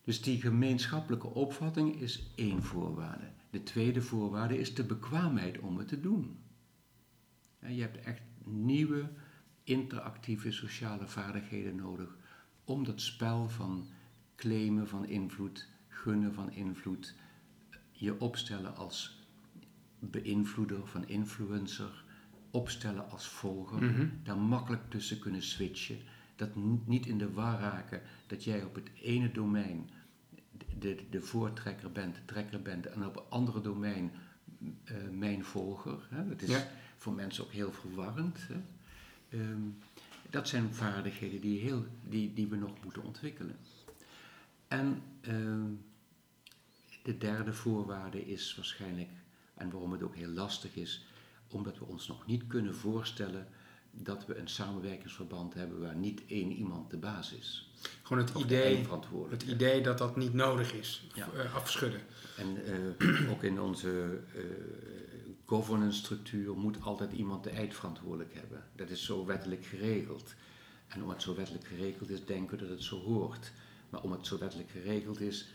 Dus 0.05 0.23
die 0.23 0.41
gemeenschappelijke 0.41 1.27
opvatting 1.27 2.01
is 2.01 2.31
één 2.35 2.63
voorwaarde. 2.63 3.31
De 3.51 3.63
tweede 3.63 4.03
voorwaarde 4.03 4.59
is 4.59 4.75
de 4.75 4.85
bekwaamheid 4.85 5.59
om 5.59 5.79
het 5.79 5.89
te 5.89 6.01
doen. 6.01 6.39
Je 7.67 7.81
hebt 7.81 7.99
echt 7.99 8.23
nieuwe 8.45 9.11
interactieve 9.63 10.53
sociale 10.53 11.07
vaardigheden 11.07 11.77
nodig 11.77 12.17
om 12.65 12.85
dat 12.85 13.01
spel 13.01 13.49
van 13.49 13.87
claimen 14.37 14.89
van 14.89 15.07
invloed, 15.07 15.69
gunnen 15.89 16.35
van 16.35 16.53
invloed, 16.53 17.15
je 17.93 18.21
opstellen 18.21 18.77
als 18.77 19.25
beïnvloeder 19.99 20.87
van 20.87 21.09
influencer, 21.09 22.05
opstellen 22.57 23.11
als 23.11 23.27
volger, 23.29 23.83
Mhm. 23.83 24.07
daar 24.23 24.39
makkelijk 24.39 24.91
tussen 24.91 25.19
kunnen 25.19 25.43
switchen, 25.43 25.99
dat 26.37 26.49
niet 26.87 27.07
in 27.07 27.19
de 27.19 27.33
war 27.33 27.61
raken 27.61 28.03
dat 28.27 28.45
jij 28.45 28.65
op 28.65 28.75
het 28.75 28.91
ene 29.03 29.33
domein 29.33 29.91
de, 30.79 31.05
de 31.11 31.21
voortrekker 31.21 31.93
bent, 31.93 32.15
de 32.15 32.25
trekker 32.25 32.63
bent 32.63 32.87
en 32.87 33.07
op 33.07 33.17
een 33.17 33.23
andere 33.29 33.61
domein 33.61 34.11
uh, 34.61 35.09
mijn 35.13 35.45
volger. 35.45 36.07
Hè? 36.11 36.29
Dat 36.29 36.43
is 36.43 36.49
Ja. 36.49 36.69
voor 36.97 37.13
mensen 37.13 37.45
ook 37.45 37.53
heel 37.53 37.73
verwarrend. 37.73 38.39
Hè? 38.49 38.61
Ehm, 39.39 39.61
dat 40.31 40.49
zijn 40.49 40.75
vaardigheden 40.75 41.41
die, 41.41 41.61
heel, 41.61 41.85
die, 42.09 42.33
die 42.35 42.47
we 42.47 42.57
nog 42.57 42.83
moeten 42.85 43.03
ontwikkelen. 43.03 43.57
En 44.69 45.03
ehm, 45.21 45.71
de 47.03 47.19
derde 47.19 47.53
voorwaarde 47.53 48.27
is 48.27 48.55
waarschijnlijk, 48.57 49.11
en 49.55 49.71
waarom 49.71 49.93
het 49.93 50.03
ook 50.03 50.15
heel 50.17 50.29
lastig 50.31 50.75
is, 50.77 51.07
omdat 51.49 51.79
we 51.79 51.85
ons 51.85 52.09
nog 52.09 52.27
niet 52.27 52.47
kunnen 52.47 52.75
voorstellen 52.75 53.49
dat 53.91 54.27
we 54.27 54.37
een 54.37 54.49
samenwerkingsverband 54.49 55.55
hebben 55.55 55.81
waar 55.81 55.97
niet 55.97 56.23
één 56.27 56.53
iemand 56.53 56.91
de 56.91 56.97
baas 56.97 57.33
is. 57.33 57.71
Gewoon 58.03 58.23
het 58.25 58.35
Of 58.35 58.43
idee, 58.43 58.87
het 59.29 59.43
idee 59.43 59.83
dat 59.83 59.99
dat 59.99 60.17
niet 60.17 60.33
nodig 60.33 60.73
is. 60.73 61.07
Ja. 61.15 61.29
eh, 61.37 61.55
afschudden. 61.55 62.01
En 62.37 62.65
eh, 62.99 63.31
ook 63.33 63.43
in 63.43 63.61
onze 63.61 64.21
eh, 64.35 64.43
governance 65.45 65.99
structuur 65.99 66.57
moet 66.57 66.81
altijd 66.83 67.13
iemand 67.13 67.45
de 67.45 67.51
eindverantwoordelijk 67.51 68.35
hebben. 68.35 68.65
Dat 68.77 68.91
is 68.91 69.05
zo 69.05 69.27
wettelijk 69.27 69.65
geregeld. 69.65 70.35
En 70.89 71.01
omdat 71.01 71.15
het 71.15 71.25
zo 71.25 71.35
wettelijk 71.35 71.67
geregeld 71.67 72.11
is, 72.11 72.25
denken 72.25 72.59
we 72.59 72.63
dat 72.63 72.73
het 72.77 72.83
zo 72.83 73.01
hoort. 73.01 73.53
Maar 73.91 74.03
omdat 74.03 74.19
het 74.19 74.27
zo 74.27 74.39
wettelijk 74.39 74.71
geregeld 74.71 75.21
is, 75.21 75.49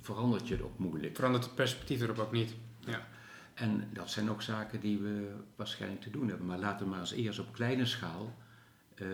verandert 0.00 0.48
je 0.48 0.54
het 0.54 0.62
ook 0.62 0.78
moeilijk. 0.78 1.14
Verandert 1.14 1.44
het 1.44 1.54
perspectief 1.54 2.00
erop 2.00 2.18
ook 2.18 2.32
niet. 2.32 2.54
Ja. 2.80 3.08
En 3.54 3.88
dat 3.92 4.10
zijn 4.10 4.30
ook 4.30 4.42
zaken 4.42 4.80
die 4.80 4.98
we 4.98 5.34
waarschijnlijk 5.56 6.02
te 6.02 6.10
doen 6.10 6.28
hebben. 6.28 6.46
Maar 6.46 6.58
laten 6.58 6.84
we 6.84 6.90
maar 6.90 7.00
eens 7.00 7.12
eerst 7.12 7.38
op 7.38 7.52
kleine 7.52 7.86
schaal 7.86 8.36
uh, 8.94 9.08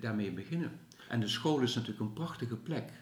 daarmee 0.00 0.32
beginnen. 0.32 0.70
En 1.08 1.20
de 1.20 1.28
school 1.28 1.60
is 1.60 1.74
natuurlijk 1.74 2.00
een 2.00 2.12
prachtige 2.12 2.56
plek 2.56 2.92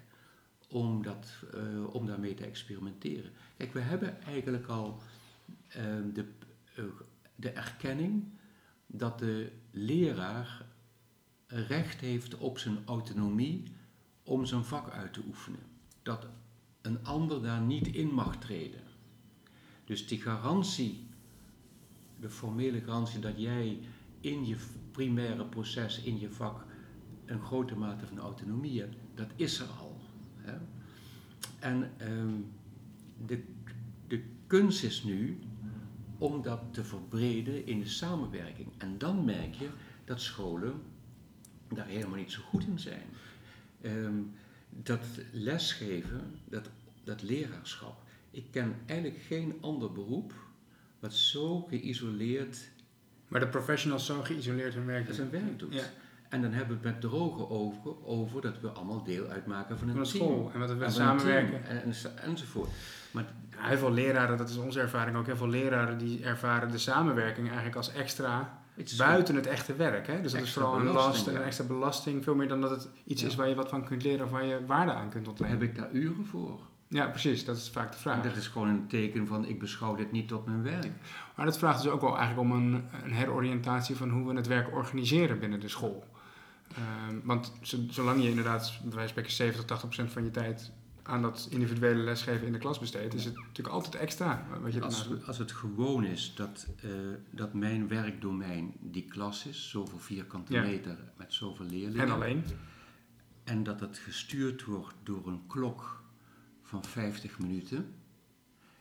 om, 0.69 1.03
dat, 1.03 1.33
uh, 1.55 1.95
om 1.95 2.07
daarmee 2.07 2.35
te 2.35 2.45
experimenteren. 2.45 3.31
Kijk, 3.57 3.73
we 3.73 3.81
hebben 3.81 4.23
eigenlijk 4.23 4.67
al 4.67 5.03
uh, 5.69 5.83
de, 6.15 6.25
de 7.35 7.51
erkenning 7.51 8.25
dat 8.87 9.19
de 9.19 9.53
leraar 9.71 10.65
recht 11.47 12.01
heeft 12.01 12.37
op 12.37 12.59
zijn 12.59 12.79
autonomie 12.85 13.63
om 14.23 14.47
zijn 14.47 14.65
vak 14.65 14.91
uit 14.91 15.13
te 15.13 15.23
oefenen. 15.27 15.61
Dat 16.03 16.27
een 16.83 17.05
ander 17.05 17.43
daar 17.43 17.61
niet 17.61 17.87
in 17.87 18.15
mag 18.15 18.37
treden. 18.37 18.81
Dus 19.85 20.07
die 20.07 20.21
garantie, 20.21 21.07
de 22.21 22.31
formele 22.31 22.81
garantie 22.81 23.21
dat 23.21 23.41
jij 23.41 23.79
in 24.21 24.47
je 24.47 24.57
primaire 24.91 25.45
proces, 25.45 26.03
in 26.03 26.19
je 26.19 26.31
vak, 26.31 26.65
een 27.27 27.41
grote 27.41 27.77
mate 27.77 28.07
van 28.07 28.19
autonomie 28.19 28.81
hebt, 28.81 28.97
dat 29.15 29.29
is 29.37 29.59
er 29.59 29.69
al. 29.69 30.01
Hè? 30.37 30.57
En 31.59 31.91
um, 32.01 32.53
de, 33.27 33.45
de 34.07 34.25
kunst 34.47 34.83
is 34.83 35.03
nu 35.03 35.39
om 36.19 36.43
dat 36.43 36.61
te 36.71 36.85
verbreden 36.85 37.67
in 37.67 37.81
de 37.81 37.89
samenwerking. 37.89 38.69
En 38.79 38.99
dan 38.99 39.25
merk 39.25 39.55
je 39.55 39.69
dat 40.05 40.21
scholen 40.21 40.83
daar 41.69 41.87
helemaal 41.87 42.17
niet 42.17 42.33
zo 42.33 42.43
goed 42.43 42.67
in 42.67 42.79
zijn. 42.79 43.07
Um, 43.83 44.33
dat 44.83 45.05
lesgeven, 45.33 46.41
dat, 46.45 46.71
dat 47.05 47.23
leraarschap, 47.23 48.03
ik 48.35 48.45
ken 48.51 48.75
eigenlijk 48.87 49.21
geen 49.23 49.59
ander 49.61 49.93
beroep 49.93 50.33
wat 51.01 51.13
zo 51.15 51.61
geïsoleerd. 51.61 52.59
Maar 53.29 53.41
de 53.41 53.49
professionals 53.49 54.07
zo 54.07 54.23
geïsoleerd 54.23 54.75
hun 54.75 54.87
werk 54.87 55.07
doen. 55.07 55.15
zijn 55.15 55.31
werk 55.31 55.59
doet. 55.59 55.75
Ja. 55.75 55.83
En 56.29 56.43
dan 56.43 56.53
hebben 56.53 56.81
we 56.81 56.89
het 56.89 56.93
met 56.95 57.11
droge 57.11 57.49
ogen 57.51 58.05
over 58.07 58.41
dat 58.41 58.61
we 58.61 58.69
allemaal 58.69 59.03
deel 59.05 59.27
uitmaken 59.27 59.79
van 59.79 59.89
een, 59.89 59.95
Van 59.95 60.03
een 60.05 60.11
team. 60.11 60.23
school 60.25 60.51
en 60.55 60.61
wat 60.61 60.75
we 60.77 60.91
samenwerken. 60.91 61.65
En, 61.67 61.83
en, 61.83 61.93
enzovoort. 62.23 62.71
Maar 63.11 63.25
Ja, 63.51 63.67
heel 63.69 63.79
veel 63.79 63.93
leraren, 63.93 64.37
dat 64.37 64.49
is 64.49 64.57
onze 64.57 64.81
ervaring 64.81 65.17
ook, 65.17 65.27
heel 65.27 65.37
veel 65.37 65.49
leraren 65.49 65.99
die 65.99 66.25
ervaren 66.25 66.71
de 66.71 66.79
samenwerking 66.79 67.47
eigenlijk 67.47 67.77
als 67.77 67.93
extra 67.93 68.63
het 68.75 68.95
buiten 68.99 69.35
het 69.35 69.47
echte 69.47 69.75
werk. 69.77 70.07
Hè? 70.07 70.21
Dus 70.23 70.33
dat 70.33 70.41
is 70.43 70.53
vooral 70.53 70.77
een 70.79 70.87
last 70.87 71.27
en 71.27 71.37
een 71.37 71.43
extra 71.43 71.65
belasting, 71.65 72.25
veel 72.25 72.35
meer 72.35 72.49
dan 72.49 72.61
dat 72.61 72.71
het 72.71 72.89
iets 73.05 73.23
Ja. 73.23 73.29
is 73.29 73.35
waar 73.35 73.49
je 73.49 73.55
wat 73.55 73.69
van 73.69 73.85
kunt 73.85 74.03
leren 74.03 74.25
of 74.25 74.31
waar 74.31 74.45
je 74.45 74.67
waarde 74.67 74.93
aan 74.93 75.11
kunt 75.11 75.25
Daar 75.25 75.33
ontlenen. 75.33 75.59
heb 75.59 75.69
ik 75.69 75.77
daar 75.77 75.91
uren 75.93 76.27
voor. 76.27 76.61
Ja, 76.95 77.07
precies, 77.07 77.45
dat 77.45 77.57
is 77.57 77.69
vaak 77.71 77.89
de 77.89 77.95
En 77.95 78.01
vraag. 78.01 78.23
dat 78.23 78.37
is 78.37 78.47
gewoon 78.47 78.69
een 78.69 78.87
teken 78.87 79.27
van 79.27 79.45
ik 79.47 79.59
beschouw 79.59 79.95
dit 79.95 80.13
niet 80.13 80.29
tot 80.29 80.47
mijn 80.47 80.63
werk. 80.63 80.91
Maar 81.37 81.47
dat 81.47 81.59
vraagt 81.59 81.83
dus 81.83 81.91
ook 81.93 82.01
wel 82.01 82.17
eigenlijk 82.19 82.51
om 82.51 82.57
een, 82.57 82.85
een 83.05 83.13
heroriëntatie 83.13 83.97
van 83.97 84.11
hoe 84.11 84.29
we 84.29 84.35
het 84.37 84.47
werk 84.47 84.75
organiseren 84.75 85.39
binnen 85.39 85.61
de 85.61 85.69
school. 85.69 86.07
Ehm, 86.77 87.17
want 87.25 87.53
zo- 87.63 87.79
zolang 87.89 88.23
je 88.23 88.29
inderdaad, 88.29 88.61
bij 88.63 88.81
wijze 88.83 88.99
van 88.99 89.09
spreken, 89.09 89.33
70, 89.33 89.65
80 89.65 89.89
procent 89.89 90.13
van 90.13 90.25
je 90.25 90.31
tijd 90.31 90.73
aan 91.03 91.23
dat 91.23 91.47
individuele 91.51 92.03
lesgeven 92.03 92.47
in 92.47 92.53
de 92.53 92.59
klas 92.59 92.79
besteedt, 92.79 93.15
is 93.15 93.25
het 93.25 93.35
natuurlijk 93.35 93.75
altijd 93.75 93.95
extra 93.95 94.47
wat 94.61 94.73
je 94.73 94.83
Als, 94.83 95.09
als 95.27 95.39
het 95.39 95.53
gewoon 95.53 96.05
is 96.05 96.33
dat, 96.37 96.67
eh, 96.83 96.91
dat 97.31 97.55
mijn 97.55 97.89
werkdomein 97.89 98.73
die 98.81 99.05
klas 99.05 99.47
is, 99.47 99.71
zoveel 99.71 99.99
vierkante 99.99 100.53
Ja. 100.53 100.63
meter 100.63 100.99
met 101.17 101.33
zoveel 101.33 101.67
leerlingen. 101.67 102.07
En 102.07 102.11
alleen. 102.13 102.45
en 103.45 103.63
dat 103.63 103.81
het 103.81 103.99
gestuurd 103.99 104.65
wordt 104.65 104.95
door 105.03 105.27
een 105.27 105.43
klok 105.47 106.03
van 106.65 106.85
50 106.85 107.39
minuten. 107.39 107.95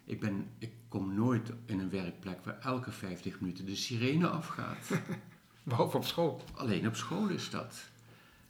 Ik, 0.05 0.19
ben, 0.19 0.47
ik 0.57 0.71
kom 0.87 1.13
nooit 1.13 1.51
in 1.65 1.79
een 1.79 1.89
werkplek 1.89 2.45
waar 2.45 2.59
elke 2.59 2.91
50 2.91 3.39
minuten 3.39 3.65
de 3.65 3.75
sirene 3.75 4.27
afgaat. 4.27 4.89
Behalve 5.63 5.97
op 5.97 6.05
school. 6.05 6.43
Alleen 6.53 6.87
op 6.87 6.95
school 6.95 7.27
is 7.27 7.49
dat. 7.49 7.83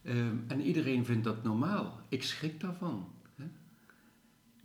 Ehm, 0.04 0.36
en 0.48 0.62
iedereen 0.62 1.06
vindt 1.06 1.24
dat 1.24 1.44
normaal. 1.44 2.00
Ik 2.10 2.24
schrik 2.24 2.60
daarvan. 2.60 3.14
Hè? 3.36 3.46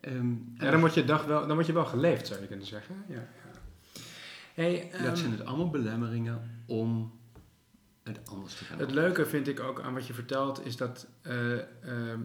Ehm, 0.00 0.32
Ja, 0.54 0.70
dan 0.70 0.80
wordt 0.80 0.94
je 0.94 1.04
dag 1.04 1.24
wel, 1.24 1.46
dan 1.46 1.54
word 1.54 1.66
je 1.66 1.72
wel 1.72 1.84
geleefd, 1.84 2.26
zou 2.26 2.40
je 2.40 2.46
kunnen 2.46 2.66
zeggen. 2.66 3.04
Ja, 3.08 3.14
ja. 3.14 3.26
Hey, 4.54 4.90
ehm, 4.90 5.04
dat 5.04 5.18
zijn 5.18 5.30
het 5.30 5.44
allemaal 5.44 5.70
belemmeringen 5.70 6.62
om 6.66 7.18
het 8.02 8.20
anders 8.24 8.54
te 8.54 8.64
gaan 8.64 8.78
Het 8.78 8.90
leuke 8.90 9.26
vind 9.26 9.48
ik 9.48 9.60
ook 9.60 9.80
aan 9.80 9.94
wat 9.94 10.06
je 10.06 10.14
vertelt, 10.14 10.66
is 10.66 10.76
dat 10.76 11.06
eh, 11.22 11.58
ehm, 11.84 12.20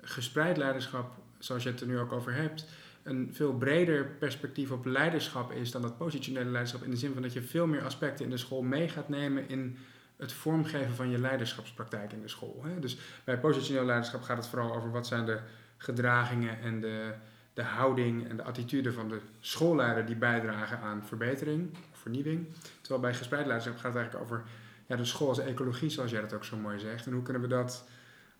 gespreid 0.00 0.56
leiderschap, 0.56 1.16
zoals 1.38 1.62
je 1.62 1.68
het 1.68 1.80
er 1.80 1.86
nu 1.86 1.98
ook 1.98 2.12
over 2.12 2.34
hebt, 2.34 2.66
een 3.02 3.30
veel 3.32 3.52
breder 3.52 4.04
perspectief 4.04 4.70
op 4.70 4.84
leiderschap 4.84 5.52
is 5.52 5.70
dan 5.70 5.82
dat 5.82 5.98
positionele 5.98 6.50
leiderschap. 6.50 6.82
In 6.82 6.90
de 6.90 6.96
zin 6.96 7.12
van 7.12 7.22
dat 7.22 7.32
je 7.32 7.42
veel 7.42 7.66
meer 7.66 7.84
aspecten 7.84 8.24
in 8.24 8.30
de 8.30 8.36
school 8.36 8.62
mee 8.62 8.88
gaat 8.88 9.08
nemen 9.08 9.48
in 9.48 9.78
het 10.16 10.32
vormgeven 10.32 10.94
van 10.94 11.10
je 11.10 11.18
leiderschapspraktijk 11.18 12.12
in 12.12 12.20
de 12.20 12.28
school. 12.28 12.62
Hè? 12.64 12.78
Dus 12.78 12.98
bij 13.24 13.38
positioneel 13.38 13.84
leiderschap 13.84 14.22
gaat 14.22 14.36
het 14.36 14.46
vooral 14.46 14.74
over 14.74 14.90
wat 14.90 15.06
zijn 15.06 15.26
de 15.26 15.38
gedragingen 15.76 16.60
en 16.60 16.80
de, 16.80 17.12
de 17.54 17.62
houding 17.62 18.28
en 18.28 18.36
de 18.36 18.42
attitude 18.42 18.92
van 18.92 19.08
de 19.08 19.20
schoolleider 19.40 20.06
die 20.06 20.16
bijdragen 20.16 20.80
aan 20.80 21.04
verbetering, 21.04 21.76
vernieuwing. 21.92 22.46
Terwijl 22.80 23.00
bij 23.00 23.14
gespreid 23.14 23.46
leiderschap 23.46 23.76
gaat 23.76 23.92
het 23.92 24.02
eigenlijk 24.02 24.24
over 24.24 24.44
ja, 24.86 24.96
de 24.96 25.04
school 25.04 25.28
als 25.28 25.38
ecologie, 25.38 25.90
zoals 25.90 26.10
jij 26.10 26.20
dat 26.20 26.32
ook 26.32 26.44
zo 26.44 26.56
mooi 26.56 26.78
zegt. 26.78 27.06
En 27.06 27.12
hoe 27.12 27.22
kunnen 27.22 27.42
we 27.42 27.48
dat 27.48 27.88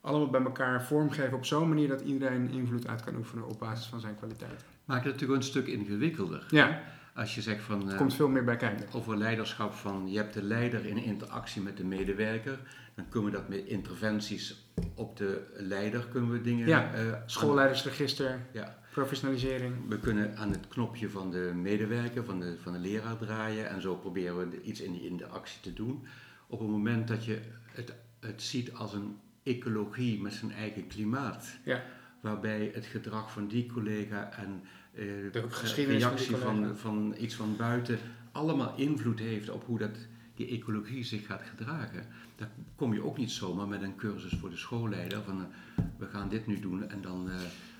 allemaal 0.00 0.30
bij 0.30 0.42
elkaar 0.42 0.84
vormgeven 0.84 1.36
op 1.36 1.44
zo'n 1.44 1.68
manier 1.68 1.88
dat 1.88 2.00
iedereen 2.00 2.50
invloed 2.50 2.86
uit 2.86 3.04
kan 3.04 3.16
oefenen 3.16 3.46
op 3.46 3.58
basis 3.58 3.86
van 3.86 4.00
zijn 4.00 4.16
kwaliteit. 4.16 4.64
Maakt 4.84 5.04
het 5.04 5.12
natuurlijk 5.12 5.40
een 5.40 5.46
stuk 5.48 5.66
ingewikkelder. 5.66 6.46
Ja, 6.50 6.82
Als 7.14 7.34
je 7.34 7.42
zegt 7.42 7.62
van, 7.62 7.86
er 7.86 7.92
eh, 7.92 7.98
komt 7.98 8.14
veel 8.14 8.28
meer 8.28 8.44
bij 8.44 8.56
kijken. 8.56 8.86
over 8.92 9.16
leiderschap 9.16 9.72
van 9.72 10.10
je 10.10 10.16
hebt 10.16 10.34
de 10.34 10.42
leider 10.42 10.86
in 10.86 10.96
interactie 10.96 11.62
met 11.62 11.76
de 11.76 11.84
medewerker, 11.84 12.58
dan 12.94 13.08
kunnen 13.08 13.30
we 13.30 13.36
dat 13.36 13.48
met 13.48 13.64
interventies 13.64 14.66
op 14.94 15.16
de 15.16 15.54
leider 15.56 16.06
kunnen 16.10 16.30
we 16.30 16.40
dingen. 16.40 16.66
Ja, 16.66 16.92
eh, 16.92 17.12
Schoolleidersregister, 17.26 18.40
ja, 18.52 18.78
professionalisering. 18.92 19.74
we 19.88 19.98
kunnen 19.98 20.36
aan 20.36 20.50
het 20.50 20.68
knopje 20.68 21.10
van 21.10 21.30
de 21.30 21.52
medewerker, 21.54 22.24
van 22.24 22.40
de, 22.40 22.56
van 22.62 22.72
de 22.72 22.78
leraar 22.78 23.16
draaien 23.16 23.68
en 23.68 23.80
zo 23.80 23.94
proberen 23.94 24.50
we 24.50 24.62
iets 24.62 24.80
in 24.80 24.92
die 24.92 25.06
interactie 25.08 25.60
te 25.60 25.72
doen. 25.72 26.06
Op 26.46 26.58
het 26.58 26.68
moment 26.68 27.08
dat 27.08 27.24
je 27.24 27.38
het, 27.72 27.94
het 28.20 28.42
ziet 28.42 28.74
als 28.74 28.92
een 28.92 29.16
ecologie 29.56 30.20
met 30.20 30.32
zijn 30.32 30.52
eigen 30.52 30.86
klimaat, 30.86 31.56
Ja. 31.64 31.82
waarbij 32.20 32.70
het 32.74 32.86
gedrag 32.86 33.32
van 33.32 33.46
die 33.48 33.66
collega 33.66 34.30
en 34.32 34.62
eh, 34.94 35.04
De 35.32 35.44
van 35.48 35.74
die 35.74 35.86
reactie 35.86 36.36
van, 36.36 36.76
van 36.76 37.14
iets 37.18 37.34
van 37.34 37.56
buiten 37.56 37.98
allemaal 38.32 38.72
invloed 38.76 39.18
heeft 39.18 39.50
op 39.50 39.64
hoe 39.66 39.78
dat, 39.78 39.96
die 40.34 40.48
ecologie 40.48 41.04
zich 41.04 41.26
gaat 41.26 41.42
gedragen. 41.56 42.06
Dan 42.36 42.48
kom 42.76 42.92
je 42.94 43.04
ook 43.04 43.16
niet 43.18 43.30
zomaar 43.30 43.68
met 43.68 43.82
een 43.82 43.96
cursus 43.96 44.38
voor 44.40 44.50
de 44.50 44.56
schoolleider 44.56 45.22
van 45.22 45.40
eh, 45.40 45.84
we 45.98 46.06
gaan 46.06 46.28
dit 46.28 46.46
nu 46.46 46.60
doen 46.60 46.88
en 46.90 47.00
dan... 47.02 47.28
eh, 47.30 47.34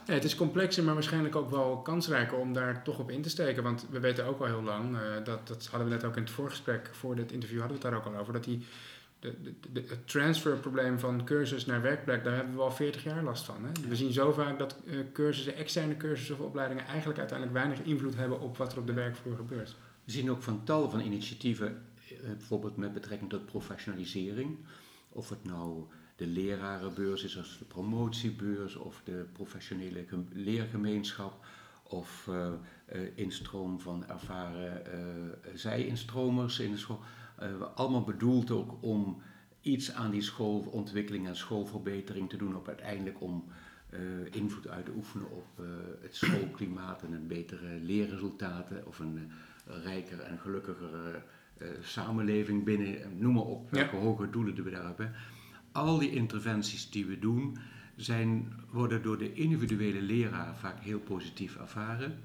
Ja, 0.07 0.14
het 0.14 0.24
is 0.24 0.35
complexer, 0.35 0.85
maar 0.85 0.94
waarschijnlijk 0.94 1.37
ook 1.37 1.50
wel 1.50 1.76
kansrijker 1.83 2.38
om 2.38 2.52
daar 2.52 2.83
toch 2.85 2.98
op 2.98 3.11
in 3.11 3.22
te 3.22 3.28
steken. 3.31 3.62
Want 3.62 3.87
we 3.90 4.00
weten 4.00 4.24
ook 4.26 4.40
al 4.40 4.46
heel 4.46 4.62
lang, 4.62 4.96
eh, 4.96 5.24
dat, 5.24 5.48
dat 5.48 5.66
hadden 5.66 5.88
we 5.88 5.94
net 5.94 6.04
ook 6.04 6.16
in 6.16 6.22
het 6.22 6.31
voorgesprek, 6.31 6.88
voor 6.92 7.16
dit 7.16 7.33
interview 7.33 7.59
hadden 7.61 7.78
we 7.78 7.83
het 7.85 7.92
daar 7.94 8.00
ook 8.07 8.14
al 8.14 8.20
over, 8.20 8.33
dat 8.33 8.44
die, 8.44 8.64
de, 9.20 9.85
het 9.88 10.09
transferprobleem 10.09 10.98
van 10.98 11.24
cursus 11.24 11.66
naar 11.66 11.83
werkplek, 11.83 12.24
daar 12.24 12.35
hebben 12.35 12.54
we 12.54 12.61
al 12.61 12.70
40 12.70 13.04
jaar 13.04 13.22
last 13.22 13.44
van. 13.44 13.64
Hè? 13.64 13.88
We 13.88 13.96
zien 13.96 14.12
zo 14.12 14.33
vaak 14.33 14.59
dat 14.59 14.76
eh, 14.87 14.98
cursussen, 15.12 15.54
externe 15.54 15.96
cursussen 15.96 16.38
of 16.38 16.40
opleidingen 16.40 16.87
eigenlijk 16.87 17.18
uiteindelijk 17.18 17.59
weinig 17.59 17.81
invloed 17.87 18.16
hebben 18.16 18.40
op 18.40 18.57
wat 18.57 18.72
er 18.72 18.78
op 18.78 18.87
de 18.87 18.92
werkvloer 18.92 19.37
gebeurt. 19.37 19.76
We 20.04 20.12
zien 20.12 20.31
ook 20.31 20.42
van 20.42 20.64
tal 20.64 20.90
van 20.90 21.00
initiatieven, 21.00 21.83
eh, 22.09 22.16
bijvoorbeeld 22.37 22.76
met 22.76 22.92
betrekking 22.92 23.31
tot 23.31 23.46
professionalisering. 23.46 24.57
Of 25.09 25.28
het 25.28 25.44
nou 25.44 25.85
de 26.16 26.26
lerarenbeurs 26.26 27.24
is, 27.24 27.37
of 27.37 27.57
de 27.59 27.64
promotiebeurs, 27.64 28.76
of 28.76 29.00
de 29.04 29.26
professionele 29.33 30.04
gem- 30.07 30.28
leergemeenschap, 30.33 31.46
of 31.83 32.28
eh, 32.28 32.52
instroom 33.14 33.81
van 33.81 34.09
ervaren 34.09 34.83
zij-instromers 35.54 36.59
in 36.59 36.70
de 36.70 36.76
school. 36.76 37.00
Eh, 37.38 37.48
allemaal 37.74 38.05
bedoeld 38.05 38.51
ook 38.51 38.83
om 38.83 39.22
iets 39.61 39.92
aan 39.92 40.11
die 40.11 40.22
schoolontwikkeling 40.22 41.27
en 41.27 41.37
schoolverbetering 41.37 42.29
te 42.29 42.37
doen, 42.37 42.57
op 42.57 42.68
uiteindelijk 42.68 43.20
om 43.20 43.44
eh, 43.90 44.01
invloed 44.31 44.68
uit 44.68 44.85
te 44.85 44.92
oefenen 44.96 45.31
op 45.31 45.46
eh, 45.59 45.64
het 46.03 46.16
schoolklimaat 46.16 47.03
en 47.03 47.12
een 47.12 47.27
betere 47.27 47.81
leerresultaten 47.81 48.87
of 48.87 48.98
een 48.98 49.31
rijker 49.64 50.20
en 50.20 50.38
gelukkiger 50.38 51.22
samenleving 51.81 52.64
binnen, 52.64 53.18
noem 53.18 53.35
maar 53.35 53.42
op, 53.42 53.70
welke 53.70 53.96
hoge 53.96 54.31
doelen 54.31 54.64
we 54.64 54.70
daar 54.70 54.85
hebben. 54.85 55.12
Al 55.72 55.98
die 55.98 56.11
interventies 56.11 56.90
die 56.90 57.07
we 57.07 57.18
doen, 57.18 57.59
zijn, 57.96 58.53
worden 58.70 59.03
door 59.03 59.18
de 59.18 59.33
individuele 59.33 60.03
leraar 60.03 60.57
vaak 60.57 60.81
heel 60.81 61.01
positief 61.01 61.57
ervaren. 61.57 62.18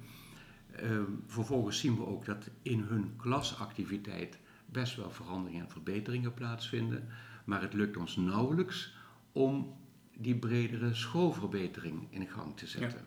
Eh, 0.75 1.01
vervolgens 1.27 1.79
zien 1.79 1.95
we 1.95 2.05
ook 2.05 2.25
dat 2.25 2.49
in 2.61 2.79
hun 2.79 3.15
klasactiviteit 3.17 4.39
best 4.73 4.95
wel 4.95 5.11
veranderingen 5.11 5.63
en 5.63 5.71
verbeteringen 5.71 6.33
plaatsvinden, 6.33 7.07
maar 7.45 7.61
het 7.61 7.73
lukt 7.73 7.97
ons 7.97 8.15
nauwelijks 8.15 8.95
om 9.31 9.77
die 10.17 10.35
bredere 10.35 10.93
schoolverbetering 10.93 12.07
in 12.09 12.27
gang 12.27 12.57
te 12.57 12.67
zetten. 12.67 13.05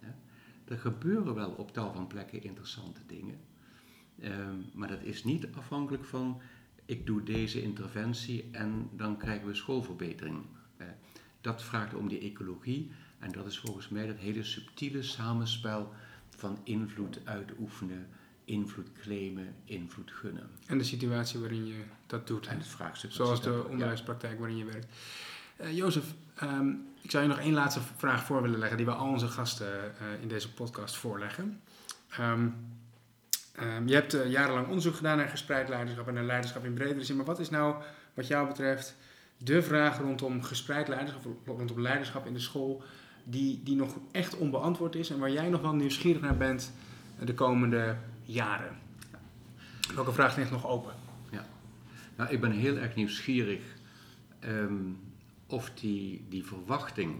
Hè? 0.00 0.10
Er 0.64 0.78
gebeuren 0.78 1.34
wel 1.34 1.50
op 1.50 1.72
tal 1.72 1.92
van 1.92 2.06
plekken 2.06 2.42
interessante 2.42 3.00
dingen, 3.06 3.38
Ehm, 4.20 4.56
maar 4.72 4.88
dat 4.88 5.02
is 5.02 5.24
niet 5.24 5.48
afhankelijk 5.54 6.04
van 6.04 6.40
ik 6.84 7.06
doe 7.06 7.22
deze 7.22 7.62
interventie 7.62 8.48
en 8.52 8.90
dan 8.92 9.16
krijgen 9.16 9.46
we 9.46 9.54
schoolverbetering. 9.54 10.38
Dat 11.40 11.62
vraagt 11.62 11.94
om 11.94 12.08
die 12.08 12.18
ecologie 12.18 12.90
en 13.18 13.32
dat 13.32 13.46
is 13.46 13.58
volgens 13.58 13.88
mij 13.88 14.06
dat 14.06 14.16
hele 14.16 14.42
subtiele 14.42 15.02
samenspel 15.02 15.92
van 16.28 16.58
invloed 16.64 17.20
uitoefenen, 17.24 18.08
invloed 18.48 18.88
claimen, 19.02 19.54
invloed 19.64 20.10
gunnen. 20.12 20.50
En 20.66 20.78
de 20.78 20.84
situatie 20.84 21.40
waarin 21.40 21.66
je 21.66 21.82
dat 22.06 22.26
doet. 22.26 22.46
En 22.46 22.58
het 22.58 22.66
vraagstuk. 22.66 23.12
Zoals 23.12 23.42
de 23.42 23.64
onderwijspraktijk 23.68 24.38
waarin 24.38 24.56
je 24.56 24.64
werkt. 24.64 24.86
Eh 25.56 25.76
Jozef, 25.76 26.14
ehm, 26.34 26.68
ik 27.02 27.10
zou 27.10 27.22
je 27.22 27.28
nog 27.28 27.38
één 27.38 27.52
laatste 27.52 27.80
vraag 27.96 28.24
voor 28.24 28.42
willen 28.42 28.58
leggen 28.58 28.76
die 28.76 28.86
we 28.86 28.92
al 28.92 29.08
onze 29.08 29.28
gasten 29.28 29.66
eh, 29.66 30.22
in 30.22 30.28
deze 30.28 30.52
podcast 30.52 30.96
voorleggen. 30.96 31.60
Ehm, 32.10 32.48
ehm, 33.52 33.88
je 33.88 33.94
hebt 33.94 34.14
eh, 34.14 34.30
jarenlang 34.30 34.66
onderzoek 34.66 34.94
gedaan 34.94 35.16
naar 35.16 35.28
gespreid 35.28 35.68
leiderschap 35.68 36.08
en 36.08 36.14
naar 36.14 36.24
leiderschap 36.24 36.64
in 36.64 36.74
bredere 36.74 37.04
zin. 37.04 37.16
Maar 37.16 37.24
wat 37.24 37.38
is 37.38 37.50
nou, 37.50 37.82
wat 38.14 38.26
jou 38.26 38.48
betreft, 38.48 38.96
de 39.36 39.62
vraag 39.62 39.98
rondom 39.98 40.42
gespreid 40.42 40.88
leiderschap, 40.88 41.24
rondom 41.46 41.80
leiderschap 41.80 42.26
in 42.26 42.32
de 42.32 42.40
school, 42.40 42.82
die, 43.24 43.62
die 43.64 43.76
nog 43.76 43.96
echt 44.12 44.36
onbeantwoord 44.36 44.94
is 44.94 45.10
en 45.10 45.18
waar 45.18 45.30
jij 45.30 45.48
nog 45.48 45.60
wel 45.60 45.74
nieuwsgierig 45.74 46.20
naar 46.22 46.36
bent 46.36 46.72
de 47.24 47.34
komende 47.34 47.96
jaren? 48.28 48.78
Welke 49.94 50.12
vraag 50.12 50.36
ligt 50.36 50.50
nog 50.50 50.66
open? 50.66 50.94
Nou, 52.18 52.30
ik 52.30 52.40
ben 52.40 52.52
heel 52.52 52.76
erg 52.76 52.94
nieuwsgierig 52.94 53.62
ehm, 54.38 54.92
of 55.46 55.70
die, 55.70 56.26
die 56.28 56.44
verwachting 56.44 57.16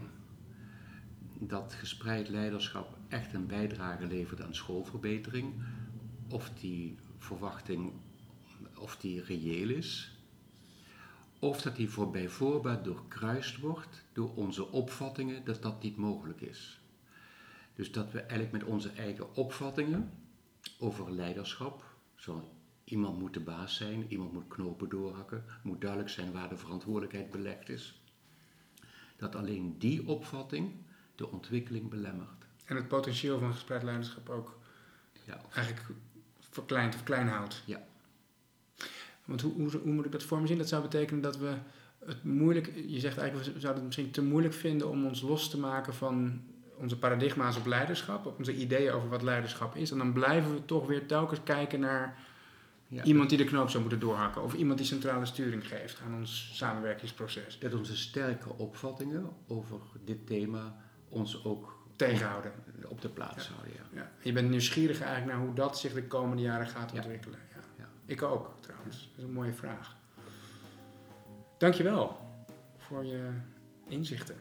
dat 1.39 1.73
gespreid 1.73 2.29
leiderschap 2.29 2.97
echt 3.07 3.33
een 3.33 3.47
bijdrage 3.47 4.07
levert 4.07 4.41
aan 4.41 4.55
schoolverbetering, 4.55 5.53
of 6.29 6.49
die 6.49 6.97
verwachting 7.17 7.91
of 8.77 8.97
die 8.97 9.23
reëel 9.23 9.69
is, 9.69 10.17
of 11.39 11.61
dat 11.61 11.75
die 11.75 11.89
voor 11.89 12.11
bijvoorbeeld 12.11 12.83
doorkruist 12.83 13.57
wordt 13.57 14.03
door 14.13 14.35
onze 14.35 14.71
opvattingen 14.71 15.45
dat 15.45 15.61
dat 15.61 15.83
niet 15.83 15.97
mogelijk 15.97 16.41
is. 16.41 16.81
Dus 17.75 17.91
dat 17.91 18.11
we 18.11 18.19
eigenlijk 18.19 18.51
met 18.51 18.63
onze 18.63 18.89
eigen 18.89 19.35
opvattingen 19.35 20.11
over 20.77 21.11
leiderschap, 21.11 21.83
zo 22.15 22.49
Iemand 22.89 23.19
moet 23.19 23.33
de 23.33 23.39
baas 23.39 23.75
zijn, 23.75 24.05
iemand 24.07 24.33
moet 24.33 24.47
knopen 24.47 24.89
doorhakken, 24.89 25.43
moet 25.63 25.81
duidelijk 25.81 26.09
zijn 26.09 26.31
waar 26.31 26.49
de 26.49 26.57
verantwoordelijkheid 26.57 27.31
belegd 27.31 27.69
is. 27.69 28.01
Dat 29.17 29.35
alleen 29.35 29.75
die 29.79 30.07
opvatting 30.07 30.71
de 31.15 31.31
ontwikkeling 31.31 31.89
belemmert. 31.89 32.45
En 32.65 32.75
het 32.75 32.87
potentieel 32.87 33.39
van 33.39 33.51
gespreid 33.53 33.83
leiderschap 33.83 34.29
ook 34.29 34.59
Ja, 35.25 35.41
eigenlijk 35.53 35.87
verkleind 36.39 36.95
of 36.95 37.03
klein 37.03 37.27
houdt. 37.27 37.63
Ja. 37.65 37.83
Want 39.25 39.41
hoe, 39.41 39.53
hoe, 39.53 39.69
hoe 39.69 39.93
moet 39.93 40.05
ik 40.05 40.11
dat 40.11 40.23
voor 40.23 40.41
me 40.41 40.47
zien? 40.47 40.57
Dat 40.57 40.67
zou 40.67 40.81
betekenen 40.81 41.21
dat 41.21 41.37
we 41.37 41.57
het 42.05 42.23
moeilijk... 42.23 42.73
Je 42.87 42.99
zegt 42.99 43.17
eigenlijk, 43.17 43.53
we 43.53 43.59
zouden 43.59 43.83
het 43.83 43.85
misschien 43.85 44.11
te 44.11 44.23
moeilijk 44.23 44.53
vinden 44.53 44.89
om 44.89 45.05
ons 45.05 45.21
los 45.21 45.49
te 45.49 45.59
maken 45.59 45.93
van 45.93 46.41
onze 46.79 46.97
paradigma's 46.97 47.57
op 47.57 47.65
leiderschap, 47.65 48.25
op 48.25 48.37
onze 48.37 48.55
ideeën 48.55 48.91
over 48.91 49.09
wat 49.09 49.21
leiderschap 49.21 49.75
is. 49.75 49.91
En 49.91 49.97
dan 49.97 50.13
blijven 50.13 50.53
we 50.53 50.65
toch 50.65 50.87
weer 50.87 51.05
telkens 51.05 51.39
kijken 51.43 51.79
naar 51.79 52.17
Ja, 52.87 53.03
Iemand 53.03 53.29
die 53.29 53.37
de 53.37 53.43
knoop 53.43 53.69
zou 53.69 53.81
moeten 53.81 53.99
doorhakken. 53.99 54.43
Of 54.43 54.53
iemand 54.53 54.77
die 54.77 54.87
centrale 54.87 55.25
sturing 55.25 55.67
geeft 55.67 56.01
aan 56.05 56.15
ons 56.15 56.51
samenwerkingsproces. 56.53 57.59
Dat 57.59 57.73
onze 57.73 57.97
sterke 57.97 58.53
opvattingen 58.57 59.29
over 59.47 59.77
dit 60.05 60.27
thema 60.27 60.75
ons 61.09 61.45
ook 61.45 61.77
Tegenhouden. 61.95 62.51
op 62.87 63.01
de 63.01 63.09
plaats 63.09 63.47
houden. 63.47 63.71
Ja. 63.73 63.99
Ja. 64.01 64.11
Je 64.21 64.31
bent 64.31 64.49
nieuwsgierig 64.49 65.01
eigenlijk 65.01 65.31
naar 65.37 65.45
hoe 65.45 65.55
dat 65.55 65.79
zich 65.79 65.93
de 65.93 66.07
komende 66.07 66.41
jaren 66.43 66.67
gaat 66.67 66.91
ontwikkelen. 66.91 67.39
Ja. 67.53 67.61
Ja. 67.77 67.89
Ik 68.05 68.21
ook 68.21 68.53
trouwens. 68.59 69.09
Dat 69.09 69.17
is 69.17 69.23
een 69.23 69.31
mooie 69.33 69.53
vraag. 69.53 69.95
Dankjewel 71.57 72.19
voor 72.77 73.05
je 73.05 73.29
inzichten. 73.87 74.35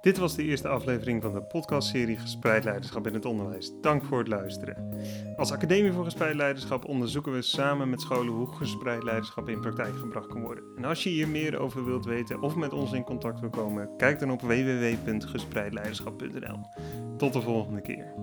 Dit 0.00 0.18
was 0.18 0.34
de 0.34 0.42
eerste 0.42 0.68
aflevering 0.68 1.22
van 1.22 1.32
de 1.32 1.42
podcastserie 1.42 2.18
Gespreid 2.18 2.64
Leiderschap 2.64 3.06
in 3.06 3.14
het 3.14 3.24
Onderwijs. 3.24 3.72
Dank 3.80 4.04
voor 4.04 4.18
het 4.18 4.28
luisteren. 4.28 4.96
Als 5.36 5.52
Academie 5.52 5.92
voor 5.92 6.04
Gespreid 6.04 6.34
Leiderschap 6.34 6.84
onderzoeken 6.84 7.32
we 7.32 7.42
samen 7.42 7.90
met 7.90 8.00
scholen 8.00 8.32
hoe 8.32 8.52
gespreid 8.52 9.02
leiderschap 9.02 9.48
in 9.48 9.60
praktijk 9.60 9.96
gebracht 9.96 10.26
kan 10.26 10.42
worden. 10.42 10.64
En 10.76 10.84
als 10.84 11.02
je 11.02 11.10
hier 11.10 11.28
meer 11.28 11.58
over 11.58 11.84
wilt 11.84 12.04
weten 12.04 12.40
of 12.40 12.56
met 12.56 12.72
ons 12.72 12.92
in 12.92 13.04
contact 13.04 13.40
wil 13.40 13.50
komen, 13.50 13.96
kijk 13.96 14.18
dan 14.18 14.30
op 14.30 14.40
www.gespreidleiderschap.nl. 14.40 16.58
Tot 17.16 17.32
de 17.32 17.40
volgende 17.40 17.80
keer. 17.80 18.14